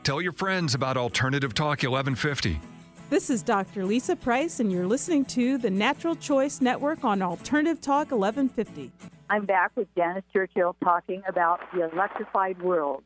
Tell 0.04 0.22
your 0.22 0.34
friends 0.34 0.75
about 0.75 0.98
Alternative 0.98 1.54
Talk 1.54 1.84
1150. 1.84 2.60
This 3.10 3.30
is 3.30 3.44
Dr. 3.44 3.86
Lisa 3.86 4.16
Price, 4.16 4.60
and 4.60 4.72
you're 4.72 4.88
listening 4.88 5.25
to 5.25 5.58
the 5.58 5.70
Natural 5.70 6.16
Choice 6.16 6.62
Network 6.62 7.04
on 7.04 7.22
Alternative 7.22 7.80
Talk 7.80 8.12
1150. 8.12 8.92
I'm 9.30 9.46
back 9.46 9.72
with 9.75 9.88
Janice 9.96 10.24
Churchill 10.32 10.75
talking 10.84 11.24
about 11.28 11.60
the 11.74 11.90
electrified 11.92 12.62
world. 12.62 13.04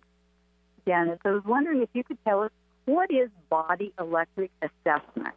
Janice, 0.85 1.19
I 1.23 1.31
was 1.31 1.43
wondering 1.45 1.81
if 1.81 1.89
you 1.93 2.03
could 2.03 2.17
tell 2.25 2.43
us 2.43 2.51
what 2.85 3.11
is 3.11 3.29
body 3.49 3.93
electric 3.99 4.51
assessment? 4.61 5.35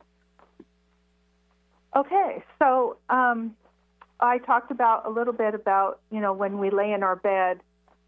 Okay, 1.95 2.43
so 2.59 2.97
um, 3.11 3.55
I 4.21 4.39
talked 4.39 4.71
about 4.71 5.07
a 5.07 5.11
little 5.11 5.35
bit 5.35 5.55
about, 5.55 6.01
you 6.11 6.21
know, 6.21 6.33
when 6.33 6.59
we 6.59 6.71
lay 6.71 6.93
in 6.93 7.03
our 7.03 7.17
bed, 7.17 7.61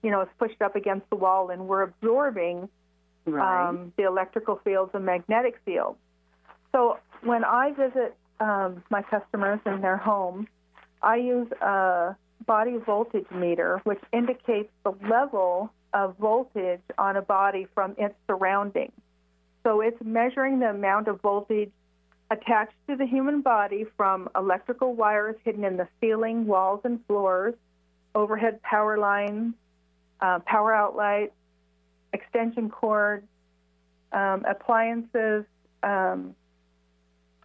you 0.05 0.11
know, 0.11 0.21
is 0.21 0.29
pushed 0.39 0.61
up 0.61 0.77
against 0.77 1.09
the 1.09 1.17
wall 1.17 1.51
and 1.51 1.67
we're 1.67 1.83
absorbing 1.83 2.69
right. 3.25 3.69
um, 3.69 3.93
the 3.97 4.05
electrical 4.05 4.61
fields 4.63 4.91
and 4.95 5.05
magnetic 5.05 5.59
fields. 5.65 5.99
So 6.73 6.99
when 7.23 7.43
I 7.43 7.73
visit 7.73 8.15
um, 8.39 8.85
my 8.91 9.03
customers 9.03 9.61
in 9.65 9.81
their 9.81 9.97
home, 9.97 10.47
I 11.03 11.17
use 11.17 11.51
a 11.61 12.15
body 12.47 12.77
voltage 12.77 13.31
meter, 13.35 13.81
which 13.85 14.01
indicates 14.13 14.71
the 14.85 14.93
level 15.09 15.73
of 15.95 16.17
voltage 16.19 16.83
on 16.99 17.17
a 17.17 17.23
body 17.23 17.67
from 17.75 17.95
its 17.97 18.15
surroundings. 18.27 18.93
So 19.63 19.81
it's 19.81 19.97
measuring 20.05 20.59
the 20.59 20.69
amount 20.69 21.09
of 21.09 21.23
voltage 21.23 21.71
attached 22.31 22.75
to 22.89 22.97
the 22.97 23.07
human 23.07 23.41
body 23.41 23.87
from 23.97 24.29
electrical 24.37 24.95
wires 24.95 25.37
hidden 25.45 25.65
in 25.65 25.77
the 25.77 25.89
ceiling, 26.01 26.47
walls, 26.47 26.81
and 26.85 27.01
floors, 27.07 27.55
overhead 28.15 28.61
power 28.63 28.99
lines, 28.99 29.55
uh, 30.25 30.39
power 30.47 30.73
outlet, 30.73 31.35
extension 32.15 32.71
cord, 32.71 33.27
um, 34.13 34.43
appliances, 34.49 35.45
um, 35.83 36.35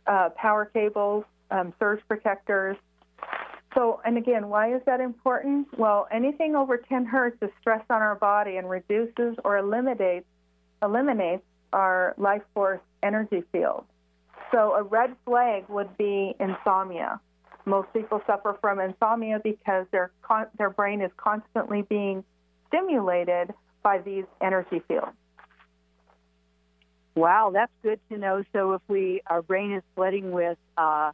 uh, 0.07 0.29
power 0.29 0.65
cables, 0.73 1.25
um, 1.51 1.73
surge 1.77 1.99
protectors. 2.07 2.77
So, 3.75 3.99
and 4.05 4.17
again, 4.17 4.47
why 4.47 4.73
is 4.73 4.81
that 4.85 5.01
important? 5.01 5.67
Well, 5.77 6.07
anything 6.09 6.55
over 6.55 6.77
10 6.77 7.05
hertz 7.05 7.37
is 7.41 7.49
stress 7.59 7.83
on 7.89 8.01
our 8.01 8.15
body 8.15 8.55
and 8.55 8.69
reduces 8.69 9.35
or 9.43 9.57
eliminates 9.57 10.25
eliminates 10.81 11.43
our 11.73 12.15
life 12.17 12.41
force 12.53 12.79
energy 13.03 13.43
field. 13.51 13.83
So, 14.53 14.73
a 14.73 14.83
red 14.83 15.15
flag 15.25 15.65
would 15.67 15.97
be 15.97 16.33
insomnia. 16.39 17.19
Most 17.65 17.91
people 17.91 18.21
suffer 18.25 18.57
from 18.61 18.79
insomnia 18.79 19.41
because 19.43 19.85
their 19.91 20.11
con- 20.21 20.47
their 20.57 20.69
brain 20.69 21.01
is 21.01 21.11
constantly 21.17 21.81
being 21.81 22.23
stimulated 22.69 23.53
by 23.83 23.99
these 23.99 24.25
energy 24.41 24.81
fields. 24.87 25.11
Wow, 27.15 27.51
that's 27.53 27.71
good 27.83 27.99
to 28.09 28.17
know. 28.17 28.43
So 28.53 28.73
if 28.73 28.81
we 28.87 29.21
our 29.27 29.41
brain 29.41 29.73
is 29.73 29.83
flooding 29.95 30.31
with 30.31 30.57
uh, 30.77 31.11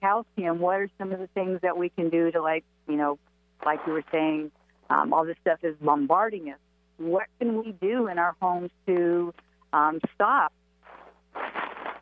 calcium, 0.00 0.60
what 0.60 0.76
are 0.76 0.90
some 0.98 1.10
of 1.10 1.18
the 1.18 1.26
things 1.28 1.58
that 1.62 1.76
we 1.76 1.88
can 1.88 2.10
do 2.10 2.30
to 2.30 2.40
like 2.40 2.64
you 2.86 2.96
know, 2.96 3.18
like 3.64 3.80
you 3.86 3.92
were 3.92 4.04
saying, 4.12 4.50
um, 4.90 5.12
all 5.12 5.24
this 5.24 5.36
stuff 5.40 5.58
is 5.62 5.74
bombarding 5.80 6.50
us. 6.50 6.58
What 6.98 7.26
can 7.38 7.62
we 7.62 7.72
do 7.72 8.08
in 8.08 8.18
our 8.18 8.36
homes 8.40 8.70
to 8.86 9.34
um, 9.72 10.00
stop? 10.14 10.52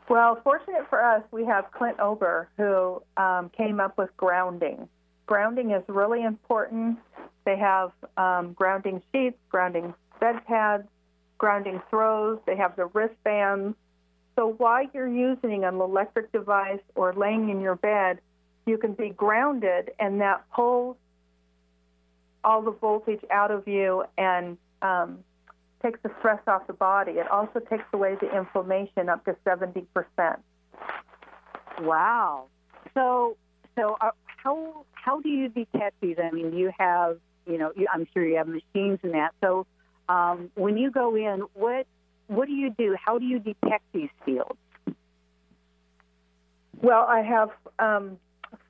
Well, 0.09 0.39
fortunate 0.43 0.87
for 0.89 1.03
us, 1.03 1.21
we 1.31 1.45
have 1.45 1.65
Clint 1.71 1.99
Ober 1.99 2.47
who 2.57 3.03
um, 3.17 3.51
came 3.57 3.79
up 3.79 3.97
with 3.97 4.09
grounding. 4.15 4.87
Grounding 5.25 5.71
is 5.71 5.83
really 5.87 6.23
important. 6.23 6.97
They 7.47 7.55
have 7.55 7.93
um, 8.17 8.51
grounding 8.51 9.01
sheets, 9.13 9.37
grounding 9.47 9.93
bed 10.19 10.45
pads, 10.45 10.85
grounding 11.37 11.81
throws. 11.89 12.39
They 12.45 12.57
have 12.57 12.75
the 12.75 12.87
wristbands. 12.87 13.77
So 14.35 14.55
while 14.57 14.85
you're 14.93 15.07
using 15.07 15.63
an 15.63 15.75
electric 15.75 16.33
device 16.33 16.81
or 16.95 17.13
laying 17.13 17.47
in 17.47 17.61
your 17.61 17.75
bed, 17.75 18.19
you 18.65 18.77
can 18.77 18.91
be 18.91 19.11
grounded, 19.11 19.91
and 19.97 20.19
that 20.19 20.43
pulls 20.53 20.97
all 22.43 22.61
the 22.61 22.71
voltage 22.71 23.23
out 23.31 23.49
of 23.49 23.65
you 23.65 24.03
and 24.17 24.57
um, 24.81 25.19
takes 25.81 26.01
the 26.03 26.11
stress 26.19 26.41
off 26.47 26.67
the 26.67 26.73
body. 26.73 27.13
It 27.13 27.31
also 27.31 27.59
takes 27.61 27.85
away 27.93 28.17
the 28.19 28.29
inflammation 28.37 29.07
up 29.07 29.23
to 29.23 29.37
70%. 29.45 29.85
Wow. 31.79 32.47
So, 32.93 33.37
so 33.77 33.95
uh, 34.01 34.11
how 34.25 34.83
how 34.93 35.21
do 35.21 35.29
you 35.29 35.47
detect 35.47 36.01
these? 36.01 36.17
I 36.21 36.31
mean, 36.31 36.53
you 36.53 36.69
have, 36.77 37.17
you 37.47 37.57
know, 37.57 37.71
you, 37.75 37.87
I'm 37.93 38.07
sure 38.13 38.25
you 38.25 38.37
have 38.37 38.47
machines 38.47 38.99
and 39.03 39.13
that. 39.13 39.31
So, 39.41 39.65
um, 40.09 40.51
when 40.55 40.77
you 40.77 40.91
go 40.91 41.15
in, 41.15 41.43
what 41.53 41.87
what 42.27 42.47
do 42.47 42.53
you 42.53 42.69
do? 42.77 42.95
How 43.03 43.17
do 43.17 43.25
you 43.25 43.39
detect 43.39 43.83
these 43.93 44.09
fields? 44.25 44.57
Well, 46.81 47.05
I 47.07 47.21
have 47.21 47.49
um, 47.79 48.17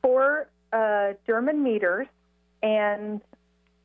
four 0.01 0.47
uh, 0.71 1.13
German 1.25 1.63
meters 1.63 2.07
and 2.63 3.21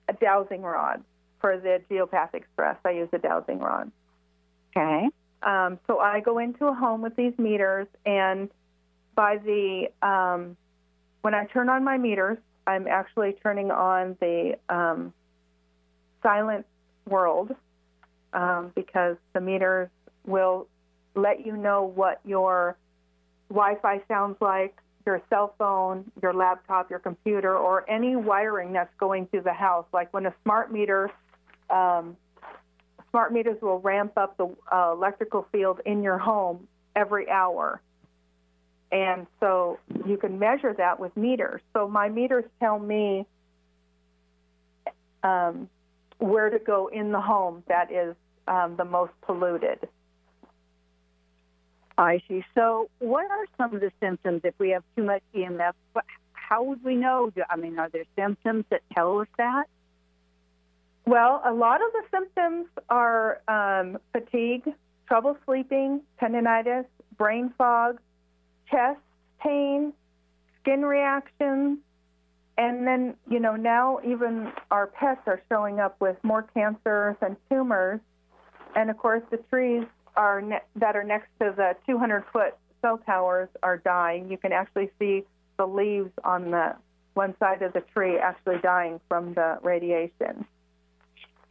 a 0.09 0.13
dowsing 0.13 0.63
rod 0.63 1.03
for 1.41 1.59
the 1.59 1.81
geopathic 1.91 2.43
stress. 2.53 2.77
I 2.85 2.91
use 2.91 3.09
a 3.13 3.19
dowsing 3.19 3.59
rod. 3.59 3.91
Okay. 4.77 5.09
Um, 5.43 5.79
so 5.87 5.99
I 5.99 6.21
go 6.21 6.39
into 6.39 6.67
a 6.67 6.75
home 6.75 7.03
with 7.03 7.17
these 7.17 7.37
meters, 7.37 7.89
and 8.07 8.49
by 9.15 9.39
the 9.39 9.89
um, 10.07 10.57
when 11.23 11.35
I 11.35 11.47
turn 11.47 11.69
on 11.69 11.83
my 11.83 11.99
meters, 11.99 12.39
I'm 12.67 12.87
actually 12.87 13.37
turning 13.43 13.71
on 13.71 14.17
the 14.21 14.59
um, 14.69 15.13
silent 16.23 16.67
world 17.09 17.55
um, 18.33 18.73
because 18.75 19.17
the 19.33 19.41
meters 19.41 19.89
will 20.27 20.69
let 21.15 21.45
you 21.45 21.57
know 21.57 21.85
what 21.95 22.21
your 22.25 22.77
Wi-Fi 23.51 24.01
sounds 24.09 24.37
like, 24.41 24.77
your 25.05 25.21
cell 25.29 25.55
phone, 25.59 26.11
your 26.23 26.33
laptop, 26.33 26.89
your 26.89 27.01
computer, 27.01 27.57
or 27.57 27.89
any 27.91 28.17
wiring 28.17 28.73
that's 28.73 28.95
going 28.99 29.27
through 29.27 29.43
the 29.43 29.53
house. 29.53 29.87
Like 29.93 30.13
when 30.15 30.27
a 30.27 30.35
smart 30.45 30.73
meter, 30.73 31.11
um, 31.69 32.17
smart 33.11 33.33
meters 33.33 33.61
will 33.61 33.81
ramp 33.81 34.13
up 34.17 34.37
the 34.37 34.55
uh, 34.73 34.93
electrical 34.93 35.47
field 35.53 35.81
in 35.85 36.03
your 36.03 36.19
home 36.19 36.67
every 36.95 37.29
hour. 37.29 37.81
And 38.93 39.27
so 39.41 39.79
you 40.07 40.19
can 40.19 40.39
measure 40.39 40.75
that 40.77 41.01
with 41.01 41.17
meters. 41.17 41.63
So 41.73 41.89
my 41.89 42.11
meters 42.11 42.45
tell 42.61 42.79
me 42.79 43.27
um, 45.23 45.69
where 46.19 46.51
to 46.51 46.59
go 46.59 46.89
in 46.89 47.11
the 47.11 47.21
home 47.21 47.65
that 47.69 47.91
is 47.91 48.15
um, 48.47 48.77
the 48.77 48.85
most 48.85 49.13
polluted. 49.23 49.89
I 51.97 52.23
see. 52.29 52.45
So, 52.55 52.89
what 52.99 53.31
are 53.31 53.47
some 53.59 53.75
of 53.75 53.81
the 53.81 53.93
symptoms 54.01 54.41
if 54.45 54.55
we 54.59 54.71
have 54.71 54.83
too 54.97 55.05
much 55.05 55.23
EMF? 55.35 55.73
How 56.33 56.63
would 56.63 56.83
we 56.83 56.97
know? 56.97 57.31
I 57.49 57.57
mean, 57.57 57.79
are 57.79 57.89
there 57.91 58.05
symptoms 58.17 58.65
that 58.71 58.81
tell 58.95 59.21
us 59.21 59.29
that? 59.37 59.65
Well, 61.07 61.43
a 61.45 61.53
lot 61.53 61.81
of 61.83 61.93
the 61.93 62.03
symptoms 62.11 62.67
are 62.89 63.41
um, 63.49 63.99
fatigue, 64.13 64.65
trouble 65.07 65.37
sleeping, 65.45 66.01
tendonitis, 66.21 66.87
brain 67.19 67.53
fog, 67.59 67.99
chest 68.71 69.01
pain, 69.41 69.93
skin 70.61 70.83
reactions, 70.83 71.79
and 72.59 72.87
then, 72.87 73.15
you 73.29 73.41
know, 73.41 73.57
now 73.57 73.99
even 74.05 74.53
our 74.71 74.87
pets 74.87 75.23
are 75.27 75.43
showing 75.49 75.81
up 75.81 75.97
with 76.01 76.17
more 76.23 76.43
cancers 76.55 77.17
and 77.21 77.37
tumors. 77.51 78.01
And 78.77 78.91
of 78.91 78.99
course, 78.99 79.23
the 79.31 79.39
trees 79.51 79.85
are 80.17 80.43
ne- 80.43 80.63
that 80.77 80.95
are 80.95 81.05
next 81.05 81.29
to 81.41 81.53
the 81.57 81.75
200 81.87 82.25
foot 82.33 82.55
cell 82.83 82.99
towers 83.07 83.49
are 83.63 83.79
dying. 83.79 84.31
You 84.31 84.37
can 84.37 84.53
actually 84.53 84.91
see 84.99 85.25
the 85.57 85.67
leaves 85.67 86.11
on 86.25 86.51
the 86.51 86.75
one 87.15 87.35
side 87.39 87.63
of 87.63 87.73
the 87.73 87.83
tree 87.95 88.19
actually 88.19 88.59
dying 88.63 89.01
from 89.09 89.35
the 89.35 89.59
radiation. 89.63 90.45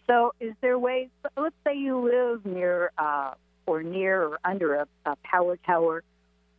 So, 0.07 0.33
is 0.39 0.53
there 0.61 0.77
ways? 0.77 1.09
Let's 1.37 1.55
say 1.65 1.77
you 1.77 1.99
live 1.99 2.45
near 2.45 2.91
uh, 2.97 3.31
or 3.65 3.83
near 3.83 4.23
or 4.23 4.39
under 4.43 4.75
a, 4.75 4.87
a 5.05 5.15
power 5.23 5.57
tower. 5.65 6.03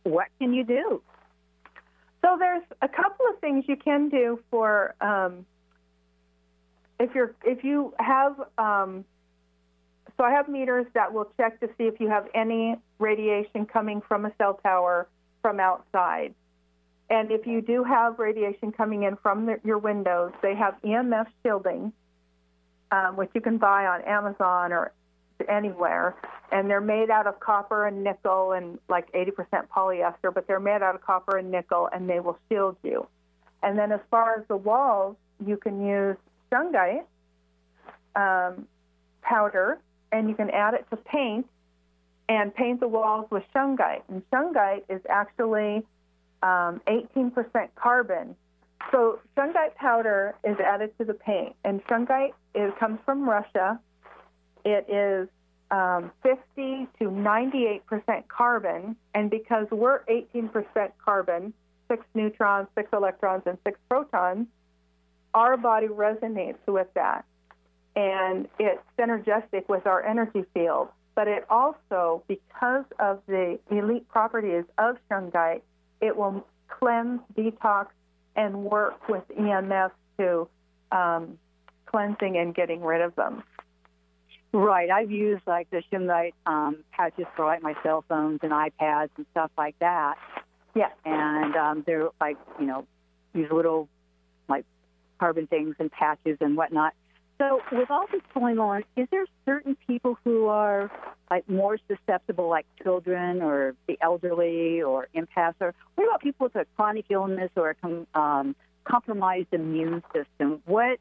What 0.03 0.27
can 0.39 0.53
you 0.53 0.63
do? 0.63 1.01
So, 2.21 2.37
there's 2.39 2.63
a 2.81 2.87
couple 2.87 3.25
of 3.33 3.39
things 3.39 3.65
you 3.67 3.75
can 3.75 4.09
do 4.09 4.39
for 4.49 4.95
um, 5.01 5.45
if 6.99 7.13
you're 7.13 7.35
if 7.43 7.63
you 7.63 7.93
have 7.99 8.35
um, 8.57 9.03
so 10.17 10.23
I 10.23 10.31
have 10.31 10.47
meters 10.47 10.85
that 10.93 11.11
will 11.11 11.31
check 11.37 11.59
to 11.61 11.67
see 11.77 11.85
if 11.85 11.99
you 11.99 12.07
have 12.07 12.27
any 12.35 12.75
radiation 12.99 13.65
coming 13.65 14.01
from 14.07 14.25
a 14.25 14.31
cell 14.37 14.59
tower 14.61 15.07
from 15.41 15.59
outside. 15.59 16.33
And 17.09 17.31
if 17.31 17.45
you 17.45 17.61
do 17.61 17.83
have 17.83 18.19
radiation 18.19 18.71
coming 18.71 19.03
in 19.03 19.17
from 19.17 19.45
the, 19.45 19.59
your 19.63 19.79
windows, 19.79 20.31
they 20.41 20.55
have 20.55 20.75
EMF 20.83 21.27
shielding, 21.41 21.91
um, 22.91 23.17
which 23.17 23.29
you 23.33 23.41
can 23.41 23.57
buy 23.57 23.85
on 23.85 24.01
Amazon 24.03 24.71
or 24.71 24.93
anywhere. 25.49 26.15
And 26.51 26.69
they're 26.69 26.81
made 26.81 27.09
out 27.09 27.27
of 27.27 27.39
copper 27.39 27.87
and 27.87 28.03
nickel 28.03 28.51
and 28.51 28.79
like 28.89 29.11
80% 29.13 29.67
polyester, 29.75 30.33
but 30.33 30.47
they're 30.47 30.59
made 30.59 30.81
out 30.81 30.95
of 30.95 31.01
copper 31.01 31.37
and 31.37 31.51
nickel 31.51 31.89
and 31.91 32.09
they 32.09 32.19
will 32.19 32.37
shield 32.49 32.77
you. 32.83 33.07
And 33.61 33.77
then 33.77 33.91
as 33.91 34.01
far 34.11 34.39
as 34.39 34.47
the 34.47 34.57
walls, 34.57 35.15
you 35.45 35.57
can 35.57 35.85
use 35.85 36.17
shungite 36.51 37.05
um, 38.15 38.67
powder 39.21 39.79
and 40.11 40.29
you 40.29 40.35
can 40.35 40.49
add 40.51 40.73
it 40.75 40.85
to 40.91 40.97
paint 40.97 41.47
and 42.29 42.53
paint 42.53 42.79
the 42.79 42.87
walls 42.87 43.25
with 43.31 43.43
shungite. 43.55 44.03
And 44.09 44.21
shungite 44.31 44.83
is 44.89 45.01
actually 45.09 45.83
um, 46.41 46.81
18% 46.87 47.33
carbon. 47.75 48.35
So 48.91 49.19
shungite 49.37 49.75
powder 49.75 50.35
is 50.43 50.57
added 50.59 50.97
to 50.99 51.05
the 51.05 51.13
paint, 51.13 51.55
and 51.63 51.83
shungite 51.85 52.33
is, 52.53 52.71
comes 52.79 52.99
from 53.05 53.27
Russia. 53.27 53.79
It 54.65 54.85
is 54.89 55.27
um, 55.71 56.11
50 56.21 56.87
to 56.99 57.05
98% 57.05 58.27
carbon, 58.27 58.95
and 59.13 59.29
because 59.29 59.67
we're 59.71 60.03
18% 60.05 60.91
carbon, 61.03 61.53
six 61.89 62.05
neutrons, 62.13 62.67
six 62.75 62.89
electrons, 62.93 63.43
and 63.45 63.57
six 63.65 63.79
protons, 63.89 64.47
our 65.33 65.57
body 65.57 65.87
resonates 65.87 66.59
with 66.67 66.87
that 66.93 67.25
and 67.95 68.47
it's 68.59 68.81
synergistic 68.97 69.67
with 69.67 69.85
our 69.85 70.03
energy 70.05 70.45
field. 70.53 70.89
But 71.15 71.27
it 71.27 71.45
also, 71.49 72.23
because 72.27 72.85
of 72.99 73.21
the 73.27 73.59
elite 73.69 74.07
properties 74.09 74.63
of 74.77 74.97
shungite, 75.09 75.61
it 76.01 76.15
will 76.17 76.45
cleanse, 76.67 77.21
detox, 77.37 77.87
and 78.35 78.63
work 78.65 79.07
with 79.07 79.23
EMF 79.39 79.91
to 80.17 80.47
um, 80.91 81.37
cleansing 81.85 82.37
and 82.37 82.55
getting 82.55 82.81
rid 82.81 83.01
of 83.01 83.15
them. 83.15 83.43
Right. 84.53 84.91
I've 84.91 85.09
used 85.09 85.41
like 85.47 85.69
the 85.71 85.81
shungite 85.91 86.33
um, 86.45 86.83
patches 86.91 87.25
for 87.35 87.45
like 87.45 87.63
my 87.63 87.73
cell 87.81 88.05
phones 88.07 88.39
and 88.43 88.51
iPads 88.51 89.09
and 89.17 89.25
stuff 89.31 89.49
like 89.57 89.77
that. 89.79 90.15
Yeah. 90.75 90.89
And 91.05 91.55
um, 91.55 91.83
they're 91.87 92.09
like, 92.21 92.37
you 92.59 92.67
know, 92.67 92.85
these 93.33 93.47
little 93.51 93.89
like 94.47 94.65
carbon 95.19 95.47
things 95.47 95.75
and 95.79 95.91
patches 95.91 96.37
and 96.39 96.55
whatnot. 96.55 96.93
So, 97.39 97.61
with 97.71 97.89
all 97.89 98.05
this 98.11 98.21
going 98.33 98.59
on, 98.59 98.83
is 98.95 99.07
there 99.09 99.25
certain 99.43 99.75
people 99.87 100.19
who 100.23 100.45
are 100.45 100.91
like 101.31 101.49
more 101.49 101.79
susceptible, 101.87 102.47
like 102.47 102.67
children 102.83 103.41
or 103.41 103.75
the 103.87 103.97
elderly 104.01 104.83
or 104.83 105.07
impasse, 105.15 105.55
Or 105.59 105.73
what 105.95 106.07
about 106.07 106.21
people 106.21 106.45
with 106.45 106.55
a 106.55 106.65
chronic 106.75 107.05
illness 107.09 107.49
or 107.55 107.75
a 107.83 108.19
um, 108.19 108.55
compromised 108.85 109.47
immune 109.51 110.03
system? 110.13 110.61
What 110.65 110.99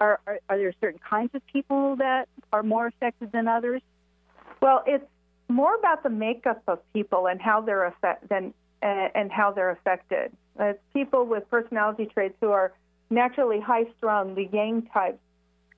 are, 0.00 0.20
are 0.26 0.38
are 0.48 0.58
there 0.58 0.72
certain 0.80 1.00
kinds 1.08 1.34
of 1.34 1.46
people 1.46 1.96
that 1.96 2.28
are 2.52 2.62
more 2.62 2.86
affected 2.86 3.32
than 3.32 3.48
others? 3.48 3.82
Well, 4.60 4.82
it's 4.86 5.04
more 5.48 5.74
about 5.76 6.02
the 6.02 6.10
makeup 6.10 6.62
of 6.66 6.80
people 6.92 7.26
and 7.26 7.40
how 7.40 7.60
they're 7.60 7.84
affected 7.84 8.28
than 8.28 8.54
uh, 8.82 9.08
and 9.14 9.30
how 9.30 9.52
they're 9.52 9.70
affected. 9.70 10.32
It's 10.58 10.78
people 10.92 11.26
with 11.26 11.48
personality 11.50 12.06
traits 12.06 12.36
who 12.40 12.50
are 12.50 12.72
naturally 13.10 13.60
high 13.60 13.86
strung, 13.96 14.34
the 14.34 14.48
yang 14.52 14.82
types, 14.92 15.18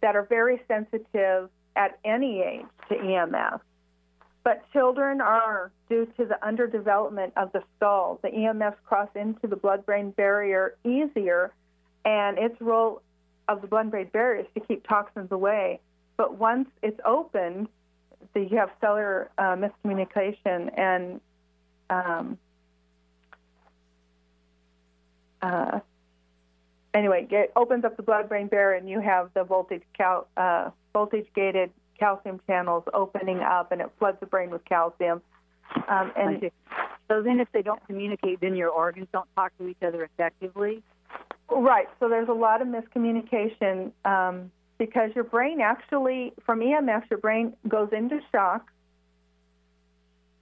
that 0.02 0.16
are 0.16 0.24
very 0.24 0.60
sensitive 0.68 1.50
at 1.74 1.98
any 2.04 2.40
age 2.40 2.66
to 2.88 2.94
EMF. 2.94 3.60
But 4.44 4.62
children 4.72 5.20
are, 5.20 5.72
due 5.88 6.06
to 6.16 6.24
the 6.24 6.38
underdevelopment 6.42 7.32
of 7.36 7.50
the 7.52 7.62
skull, 7.76 8.20
the 8.22 8.28
EMFs 8.28 8.76
cross 8.86 9.08
into 9.14 9.48
the 9.48 9.56
blood 9.56 9.84
brain 9.84 10.10
barrier 10.12 10.76
easier, 10.84 11.52
and 12.04 12.38
its 12.38 12.60
role 12.60 13.02
of 13.48 13.60
the 13.60 13.66
blood 13.66 13.90
brain 13.90 14.08
barrier 14.12 14.44
to 14.54 14.60
keep 14.60 14.86
toxins 14.86 15.30
away. 15.30 15.80
But 16.16 16.38
once 16.38 16.68
it's 16.82 17.00
opened, 17.04 17.68
the, 18.34 18.40
you 18.40 18.56
have 18.56 18.70
cellular 18.80 19.30
uh, 19.38 19.56
miscommunication 19.56 20.70
and 20.78 21.20
um, 21.90 22.38
uh, 25.42 25.80
anyway, 26.94 27.26
it 27.30 27.52
opens 27.54 27.84
up 27.84 27.96
the 27.96 28.02
blood-brain 28.02 28.48
barrier, 28.48 28.76
and 28.76 28.88
you 28.88 29.00
have 29.00 29.30
the 29.34 29.44
voltage 29.44 29.82
cal- 29.96 30.26
uh, 30.36 30.70
voltage-gated 30.92 31.70
calcium 31.98 32.40
channels 32.46 32.84
opening 32.92 33.40
up, 33.40 33.72
and 33.72 33.80
it 33.80 33.90
floods 33.98 34.18
the 34.20 34.26
brain 34.26 34.50
with 34.50 34.64
calcium. 34.64 35.22
Um, 35.88 36.12
and 36.16 36.50
so 37.08 37.22
then, 37.22 37.40
if 37.40 37.48
they 37.52 37.62
don't 37.62 37.84
communicate, 37.86 38.40
then 38.40 38.56
your 38.56 38.70
organs 38.70 39.08
don't 39.12 39.28
talk 39.36 39.56
to 39.58 39.68
each 39.68 39.82
other 39.82 40.04
effectively. 40.04 40.82
Right. 41.48 41.88
So 42.00 42.08
there's 42.08 42.28
a 42.28 42.32
lot 42.34 42.60
of 42.60 42.68
miscommunication 42.68 43.92
um, 44.04 44.50
because 44.78 45.10
your 45.14 45.24
brain 45.24 45.60
actually, 45.60 46.32
from 46.44 46.60
EMF, 46.60 47.08
your 47.10 47.18
brain 47.18 47.54
goes 47.68 47.88
into 47.92 48.20
shock, 48.32 48.70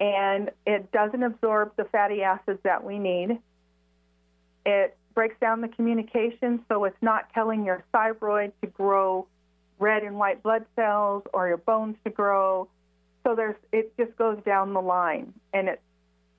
and 0.01 0.51
it 0.67 0.91
doesn't 0.93 1.23
absorb 1.23 1.73
the 1.77 1.85
fatty 1.85 2.23
acids 2.23 2.59
that 2.65 2.83
we 2.83 2.99
need. 2.99 3.39
It 4.67 4.97
breaks 5.15 5.37
down 5.41 5.61
the 5.61 5.69
communication, 5.69 6.65
so 6.69 6.85
it's 6.85 7.01
not 7.01 7.33
telling 7.33 7.65
your 7.65 7.85
thyroid 7.93 8.53
to 8.63 8.67
grow 8.67 9.27
red 9.79 10.03
and 10.03 10.17
white 10.17 10.43
blood 10.43 10.65
cells 10.75 11.23
or 11.33 11.49
your 11.49 11.59
bones 11.59 11.97
to 12.05 12.11
grow. 12.11 12.69
So 13.25 13.35
there's 13.35 13.57
it 13.73 13.93
just 13.97 14.17
goes 14.17 14.39
down 14.45 14.73
the 14.73 14.83
line, 14.83 15.33
and 15.53 15.69
it 15.69 15.81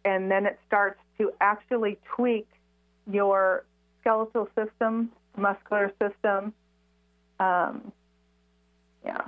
and 0.04 0.30
then 0.30 0.46
it 0.46 0.60
starts 0.68 1.00
to 1.18 1.32
actually 1.40 1.98
tweak 2.16 2.48
your 3.12 3.64
skeletal 4.06 4.48
system, 4.56 5.12
muscular 5.36 5.92
system. 6.02 6.54
Um, 7.40 7.92
yeah. 9.04 9.22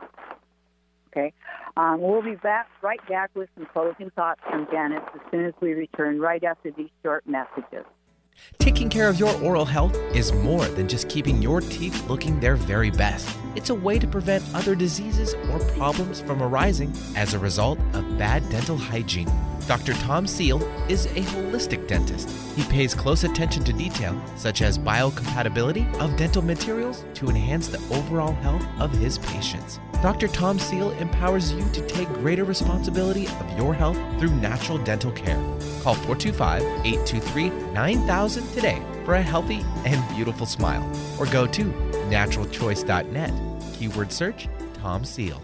Okay. 1.07 1.33
Um, 1.75 1.99
we'll 2.01 2.21
be 2.21 2.35
back 2.35 2.67
right 2.81 2.99
back 3.09 3.31
with 3.35 3.49
some 3.55 3.67
closing 3.73 4.11
thoughts 4.11 4.41
from 4.47 4.67
Janice 4.71 5.01
as 5.15 5.21
soon 5.31 5.45
as 5.45 5.53
we 5.61 5.73
return 5.73 6.19
right 6.19 6.43
after 6.43 6.71
these 6.71 6.89
short 7.03 7.25
messages. 7.27 7.85
Taking 8.59 8.89
care 8.89 9.07
of 9.07 9.19
your 9.19 9.33
oral 9.41 9.65
health 9.65 9.95
is 10.13 10.31
more 10.31 10.65
than 10.65 10.87
just 10.87 11.09
keeping 11.09 11.41
your 11.41 11.61
teeth 11.61 12.09
looking 12.09 12.39
their 12.39 12.55
very 12.55 12.91
best. 12.91 13.29
It's 13.55 13.69
a 13.69 13.75
way 13.75 13.97
to 13.99 14.07
prevent 14.07 14.43
other 14.53 14.75
diseases 14.75 15.33
or 15.51 15.59
problems 15.77 16.21
from 16.21 16.43
arising 16.43 16.93
as 17.15 17.33
a 17.33 17.39
result 17.39 17.79
of 17.93 18.17
bad 18.17 18.47
dental 18.49 18.77
hygiene. 18.77 19.31
Dr. 19.67 19.93
Tom 19.95 20.25
Seal 20.27 20.61
is 20.87 21.07
a 21.07 21.21
holistic 21.21 21.87
dentist. 21.87 22.29
He 22.55 22.63
pays 22.63 22.95
close 22.95 23.25
attention 23.25 23.63
to 23.65 23.73
detail, 23.73 24.19
such 24.37 24.61
as 24.61 24.77
biocompatibility 24.77 25.93
of 25.99 26.15
dental 26.15 26.41
materials, 26.41 27.03
to 27.15 27.27
enhance 27.27 27.67
the 27.67 27.79
overall 27.93 28.33
health 28.33 28.65
of 28.79 28.91
his 28.93 29.17
patients. 29.17 29.79
Dr. 30.01 30.27
Tom 30.27 30.59
Seal 30.59 30.91
empowers 30.91 31.51
you 31.53 31.67
to 31.69 31.81
take 31.87 32.07
greater 32.09 32.43
responsibility 32.43 33.27
of 33.27 33.57
your 33.57 33.73
health 33.73 33.97
through 34.19 34.35
natural 34.35 34.77
dental 34.77 35.11
care. 35.11 35.41
Call 35.81 35.95
425 35.95 36.61
823 36.61 37.49
9000 37.73 38.47
today 38.53 38.81
for 39.05 39.15
a 39.15 39.21
healthy 39.21 39.61
and 39.85 40.15
beautiful 40.15 40.45
smile. 40.45 40.87
Or 41.19 41.25
go 41.25 41.47
to 41.47 41.63
naturalchoice.net. 42.09 43.33
Keyword 43.73 44.11
search 44.11 44.47
Tom 44.75 45.03
Seal. 45.03 45.41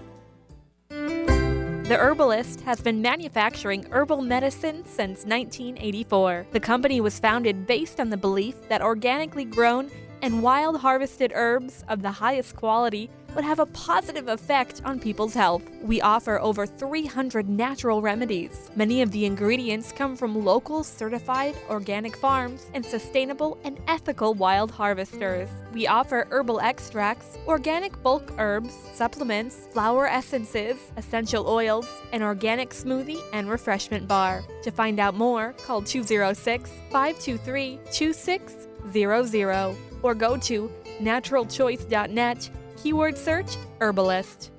The 0.89 1.97
Herbalist 1.97 2.61
has 2.61 2.79
been 2.79 3.01
manufacturing 3.01 3.85
herbal 3.91 4.21
medicine 4.21 4.85
since 4.85 5.25
1984. 5.25 6.47
The 6.51 6.59
company 6.59 7.01
was 7.01 7.19
founded 7.19 7.67
based 7.67 7.99
on 7.99 8.09
the 8.09 8.17
belief 8.17 8.69
that 8.69 8.81
organically 8.81 9.45
grown 9.45 9.89
and 10.21 10.41
wild 10.41 10.79
harvested 10.79 11.31
herbs 11.35 11.83
of 11.89 12.01
the 12.01 12.11
highest 12.11 12.55
quality 12.55 13.09
would 13.35 13.43
have 13.43 13.59
a 13.59 13.65
positive 13.67 14.27
effect 14.27 14.81
on 14.85 14.99
people's 14.99 15.33
health. 15.33 15.63
We 15.81 16.01
offer 16.01 16.39
over 16.39 16.65
300 16.65 17.49
natural 17.49 18.01
remedies. 18.01 18.69
Many 18.75 19.01
of 19.01 19.11
the 19.11 19.25
ingredients 19.25 19.91
come 19.91 20.15
from 20.15 20.45
local 20.45 20.83
certified 20.83 21.55
organic 21.69 22.15
farms 22.15 22.67
and 22.73 22.85
sustainable 22.85 23.57
and 23.63 23.79
ethical 23.87 24.33
wild 24.33 24.71
harvesters. 24.71 25.49
We 25.73 25.87
offer 25.87 26.27
herbal 26.29 26.59
extracts, 26.59 27.37
organic 27.47 28.01
bulk 28.03 28.33
herbs, 28.37 28.73
supplements, 28.93 29.67
flower 29.71 30.07
essences, 30.07 30.77
essential 30.97 31.47
oils, 31.47 31.87
an 32.11 32.21
organic 32.21 32.69
smoothie, 32.69 33.21
and 33.33 33.49
refreshment 33.49 34.07
bar. 34.07 34.43
To 34.63 34.71
find 34.71 34.99
out 34.99 35.15
more, 35.15 35.53
call 35.65 35.81
206 35.81 36.69
523 36.91 37.79
2600 37.91 39.75
or 40.03 40.13
go 40.13 40.37
to 40.37 40.71
naturalchoice.net 41.01 42.49
Keyword 42.83 43.17
search 43.17 43.55
herbalist. 43.79 44.51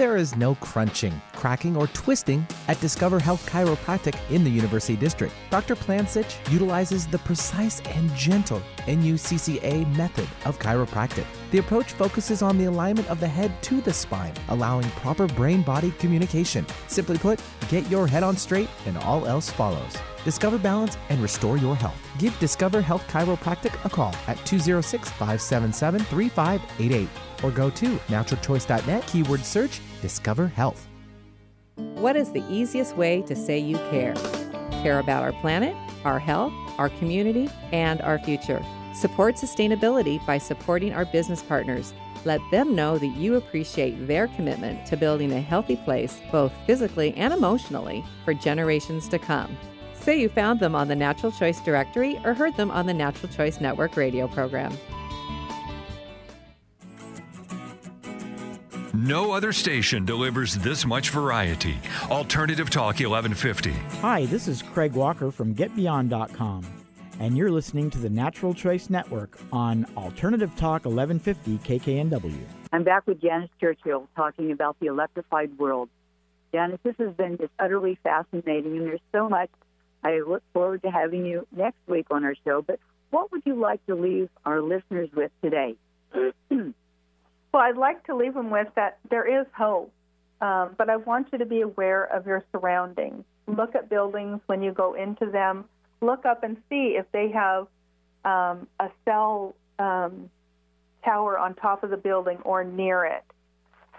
There 0.00 0.16
is 0.16 0.34
no 0.34 0.54
crunching, 0.54 1.20
cracking, 1.34 1.76
or 1.76 1.86
twisting 1.88 2.46
at 2.68 2.80
Discover 2.80 3.20
Health 3.20 3.46
Chiropractic 3.46 4.16
in 4.30 4.42
the 4.42 4.48
University 4.48 4.96
District. 4.96 5.30
Dr. 5.50 5.76
Plansich 5.76 6.38
utilizes 6.50 7.06
the 7.06 7.18
precise 7.18 7.80
and 7.80 8.10
gentle 8.14 8.62
NUCCA 8.86 9.94
method 9.98 10.26
of 10.46 10.58
chiropractic. 10.58 11.26
The 11.50 11.58
approach 11.58 11.92
focuses 11.92 12.40
on 12.40 12.56
the 12.56 12.64
alignment 12.64 13.10
of 13.10 13.20
the 13.20 13.28
head 13.28 13.62
to 13.64 13.82
the 13.82 13.92
spine, 13.92 14.32
allowing 14.48 14.88
proper 14.92 15.26
brain 15.26 15.60
body 15.60 15.90
communication. 15.98 16.64
Simply 16.88 17.18
put, 17.18 17.42
get 17.68 17.86
your 17.90 18.06
head 18.06 18.22
on 18.22 18.38
straight 18.38 18.70
and 18.86 18.96
all 18.96 19.26
else 19.26 19.50
follows. 19.50 19.98
Discover 20.24 20.60
balance 20.60 20.96
and 21.10 21.20
restore 21.20 21.58
your 21.58 21.76
health. 21.76 22.00
Give 22.16 22.38
Discover 22.38 22.80
Health 22.80 23.06
Chiropractic 23.08 23.84
a 23.84 23.90
call 23.90 24.14
at 24.28 24.38
206 24.46 25.10
577 25.10 26.00
3588 26.06 27.08
or 27.42 27.50
go 27.50 27.70
to 27.70 27.96
naturalchoice.net, 28.08 29.06
keyword 29.06 29.44
search 29.44 29.80
Discover 30.00 30.48
Health. 30.48 30.88
What 31.76 32.16
is 32.16 32.32
the 32.32 32.44
easiest 32.50 32.96
way 32.96 33.22
to 33.22 33.36
say 33.36 33.58
you 33.58 33.76
care? 33.90 34.14
Care 34.82 34.98
about 34.98 35.22
our 35.22 35.32
planet, 35.40 35.74
our 36.04 36.18
health, 36.18 36.52
our 36.78 36.88
community, 36.88 37.48
and 37.72 38.00
our 38.02 38.18
future. 38.18 38.64
Support 38.94 39.36
sustainability 39.36 40.24
by 40.26 40.38
supporting 40.38 40.92
our 40.92 41.04
business 41.04 41.42
partners. 41.42 41.94
Let 42.24 42.40
them 42.50 42.74
know 42.74 42.98
that 42.98 43.16
you 43.16 43.36
appreciate 43.36 44.06
their 44.06 44.28
commitment 44.28 44.84
to 44.86 44.96
building 44.96 45.32
a 45.32 45.40
healthy 45.40 45.76
place, 45.76 46.20
both 46.30 46.52
physically 46.66 47.14
and 47.16 47.32
emotionally, 47.32 48.04
for 48.24 48.34
generations 48.34 49.08
to 49.08 49.18
come. 49.18 49.56
Say 49.94 50.20
you 50.20 50.28
found 50.28 50.60
them 50.60 50.74
on 50.74 50.88
the 50.88 50.96
Natural 50.96 51.30
Choice 51.32 51.60
Directory 51.60 52.20
or 52.24 52.34
heard 52.34 52.56
them 52.56 52.70
on 52.70 52.86
the 52.86 52.94
Natural 52.94 53.30
Choice 53.32 53.60
Network 53.60 53.96
radio 53.96 54.26
program. 54.28 54.76
No 59.00 59.32
other 59.32 59.50
station 59.50 60.04
delivers 60.04 60.56
this 60.56 60.84
much 60.84 61.08
variety. 61.08 61.78
Alternative 62.10 62.68
Talk 62.68 62.96
1150. 62.96 63.70
Hi, 64.02 64.26
this 64.26 64.46
is 64.46 64.60
Craig 64.60 64.92
Walker 64.92 65.30
from 65.30 65.54
GetBeyond.com, 65.54 66.66
and 67.18 67.34
you're 67.34 67.50
listening 67.50 67.88
to 67.92 67.98
the 67.98 68.10
Natural 68.10 68.52
Choice 68.52 68.90
Network 68.90 69.38
on 69.54 69.86
Alternative 69.96 70.54
Talk 70.54 70.84
1150 70.84 71.56
KKNW. 71.78 72.44
I'm 72.74 72.84
back 72.84 73.06
with 73.06 73.22
Janice 73.22 73.48
Churchill 73.58 74.06
talking 74.16 74.52
about 74.52 74.78
the 74.80 74.88
electrified 74.88 75.56
world. 75.56 75.88
Janice, 76.52 76.80
this 76.82 76.96
has 76.98 77.14
been 77.14 77.38
just 77.38 77.52
utterly 77.58 77.98
fascinating, 78.02 78.76
and 78.76 78.86
there's 78.86 79.00
so 79.12 79.30
much 79.30 79.48
I 80.04 80.20
look 80.20 80.42
forward 80.52 80.82
to 80.82 80.90
having 80.90 81.24
you 81.24 81.46
next 81.56 81.78
week 81.86 82.08
on 82.10 82.22
our 82.26 82.34
show. 82.44 82.60
But 82.60 82.78
what 83.08 83.32
would 83.32 83.44
you 83.46 83.54
like 83.54 83.80
to 83.86 83.94
leave 83.94 84.28
our 84.44 84.60
listeners 84.60 85.08
with 85.16 85.30
today? 85.42 85.76
well, 87.52 87.62
I'd 87.62 87.76
like 87.76 88.04
to 88.06 88.16
leave 88.16 88.34
them 88.34 88.50
with 88.50 88.68
that 88.76 88.98
there 89.10 89.40
is 89.40 89.46
hope, 89.56 89.92
um, 90.40 90.74
but 90.78 90.88
I 90.88 90.96
want 90.96 91.28
you 91.32 91.38
to 91.38 91.46
be 91.46 91.60
aware 91.62 92.04
of 92.04 92.26
your 92.26 92.44
surroundings. 92.52 93.24
Look 93.46 93.74
at 93.74 93.88
buildings 93.88 94.40
when 94.46 94.62
you 94.62 94.72
go 94.72 94.94
into 94.94 95.26
them. 95.26 95.64
Look 96.00 96.24
up 96.24 96.44
and 96.44 96.56
see 96.68 96.96
if 96.98 97.06
they 97.12 97.30
have 97.30 97.66
um, 98.24 98.68
a 98.78 98.90
cell 99.04 99.54
um, 99.78 100.30
tower 101.04 101.38
on 101.38 101.54
top 101.54 101.82
of 101.82 101.90
the 101.90 101.96
building 101.96 102.38
or 102.44 102.64
near 102.64 103.04
it. 103.04 103.24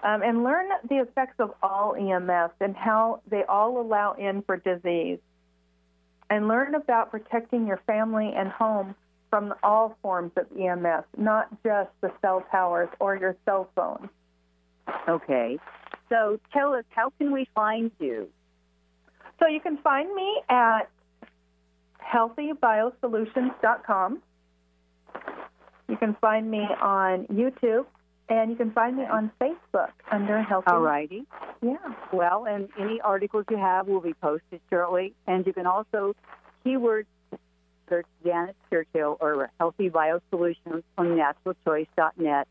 Um, 0.04 0.24
and 0.24 0.44
learn 0.44 0.68
the 0.90 0.96
effects 0.96 1.36
of 1.38 1.54
all 1.62 1.94
EMFs 1.94 2.54
and 2.60 2.76
how 2.76 3.22
they 3.30 3.44
all 3.44 3.80
allow 3.80 4.14
in 4.14 4.42
for 4.42 4.58
disease 4.58 5.20
and 6.32 6.48
learn 6.48 6.74
about 6.74 7.12
protecting 7.12 7.68
your 7.68 7.82
family 7.86 8.34
and 8.36 8.50
home 8.50 8.96
from 9.32 9.56
all 9.63 9.98
forms 10.04 10.34
of 10.38 10.48
EMF, 10.50 11.06
not 11.17 11.50
just 11.63 11.89
the 12.02 12.12
cell 12.22 12.46
towers 12.52 12.89
or 13.00 13.15
your 13.15 13.36
cell 13.46 13.67
phone. 13.76 14.08
Okay. 15.10 15.58
So 16.10 16.39
tell 16.54 16.76
us, 16.76 16.84
how 16.89 17.10
can 17.17 17.32
we 17.32 17.48
find 17.56 17.89
you? 18.00 18.30
So 19.39 19.48
you 19.48 19.60
can 19.60 19.78
find 19.78 20.13
me 20.13 20.44
at 20.50 20.88
healthybiosolutions.com. 22.13 24.22
You 25.88 25.98
can 25.98 26.15
find 26.22 26.52
me 26.52 26.67
on 26.82 27.26
YouTube 27.28 27.86
And 28.32 28.50
you 28.50 28.56
can 28.56 28.72
find 28.72 28.96
me 28.96 29.04
on 29.04 29.30
Facebook 29.41 29.91
under 30.10 30.41
Healthy. 30.41 30.67
All 30.67 30.80
righty. 30.80 31.26
Yeah. 31.62 31.76
Well, 32.13 32.46
and 32.48 32.70
any 32.80 33.02
articles 33.02 33.44
you 33.50 33.58
have 33.58 33.88
will 33.88 34.00
be 34.00 34.13
posted 34.13 34.62
shortly. 34.70 35.13
And 35.28 35.46
you 35.46 35.52
can 35.52 35.67
also 35.67 36.15
keyword 36.63 37.08
search 37.91 38.06
Janice 38.23 38.56
Churchill 38.69 39.17
or 39.19 39.51
Healthy 39.60 39.89
Bio 39.89 40.21
Solutions 40.30 40.84
on 40.97 41.17
naturalchoice.net. 41.17 42.47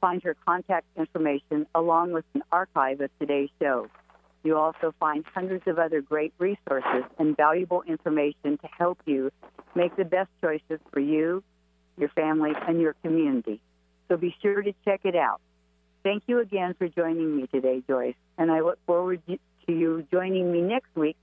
Find 0.00 0.22
her 0.22 0.36
contact 0.46 0.84
information 0.96 1.66
along 1.74 2.12
with 2.12 2.26
an 2.34 2.42
archive 2.52 3.00
of 3.00 3.10
today's 3.18 3.48
show. 3.60 3.88
You 4.44 4.58
also 4.58 4.94
find 5.00 5.24
hundreds 5.34 5.66
of 5.66 5.78
other 5.78 6.02
great 6.02 6.34
resources 6.38 7.04
and 7.18 7.36
valuable 7.36 7.82
information 7.88 8.58
to 8.58 8.68
help 8.78 8.98
you 9.06 9.32
make 9.74 9.96
the 9.96 10.04
best 10.04 10.28
choices 10.42 10.78
for 10.92 11.00
you, 11.00 11.42
your 11.96 12.10
family, 12.10 12.52
and 12.68 12.80
your 12.80 12.94
community. 13.02 13.60
So 14.08 14.16
be 14.16 14.36
sure 14.42 14.62
to 14.62 14.72
check 14.84 15.00
it 15.04 15.16
out. 15.16 15.40
Thank 16.04 16.24
you 16.26 16.38
again 16.40 16.74
for 16.78 16.86
joining 16.86 17.34
me 17.34 17.46
today, 17.48 17.82
Joyce, 17.88 18.14
and 18.38 18.52
I 18.52 18.60
look 18.60 18.78
forward 18.86 19.22
to 19.26 19.38
you 19.66 20.06
joining 20.12 20.52
me 20.52 20.60
next 20.60 20.94
week 20.94 21.16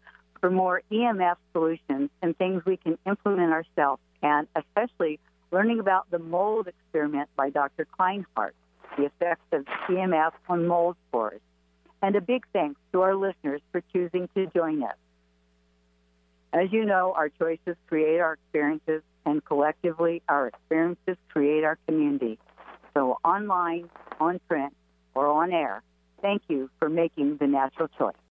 for 0.43 0.49
more 0.49 0.81
EMF 0.91 1.37
solutions 1.53 2.09
and 2.21 2.37
things 2.37 2.61
we 2.65 2.75
can 2.75 2.97
implement 3.07 3.53
ourselves, 3.53 4.01
and 4.21 4.45
especially 4.57 5.17
learning 5.51 5.79
about 5.79 6.11
the 6.11 6.19
mold 6.19 6.67
experiment 6.67 7.29
by 7.37 7.49
Dr. 7.49 7.87
Klinghardt, 7.97 8.51
the 8.97 9.05
effects 9.05 9.45
of 9.53 9.63
EMF 9.87 10.33
on 10.49 10.67
mold 10.67 10.97
spores. 11.07 11.39
And 12.01 12.17
a 12.17 12.19
big 12.19 12.43
thanks 12.51 12.77
to 12.91 13.03
our 13.03 13.15
listeners 13.15 13.61
for 13.71 13.81
choosing 13.93 14.27
to 14.35 14.47
join 14.47 14.83
us. 14.83 14.97
As 16.51 16.73
you 16.73 16.83
know, 16.83 17.13
our 17.15 17.29
choices 17.29 17.77
create 17.87 18.19
our 18.19 18.33
experiences, 18.33 19.01
and 19.25 19.45
collectively, 19.45 20.21
our 20.27 20.47
experiences 20.47 21.15
create 21.29 21.63
our 21.63 21.77
community. 21.87 22.37
So, 22.93 23.17
online, 23.23 23.89
on 24.19 24.41
print, 24.49 24.75
or 25.15 25.25
on 25.25 25.53
air, 25.53 25.83
thank 26.21 26.41
you 26.49 26.69
for 26.79 26.89
making 26.89 27.37
the 27.37 27.47
natural 27.47 27.87
choice. 27.97 28.13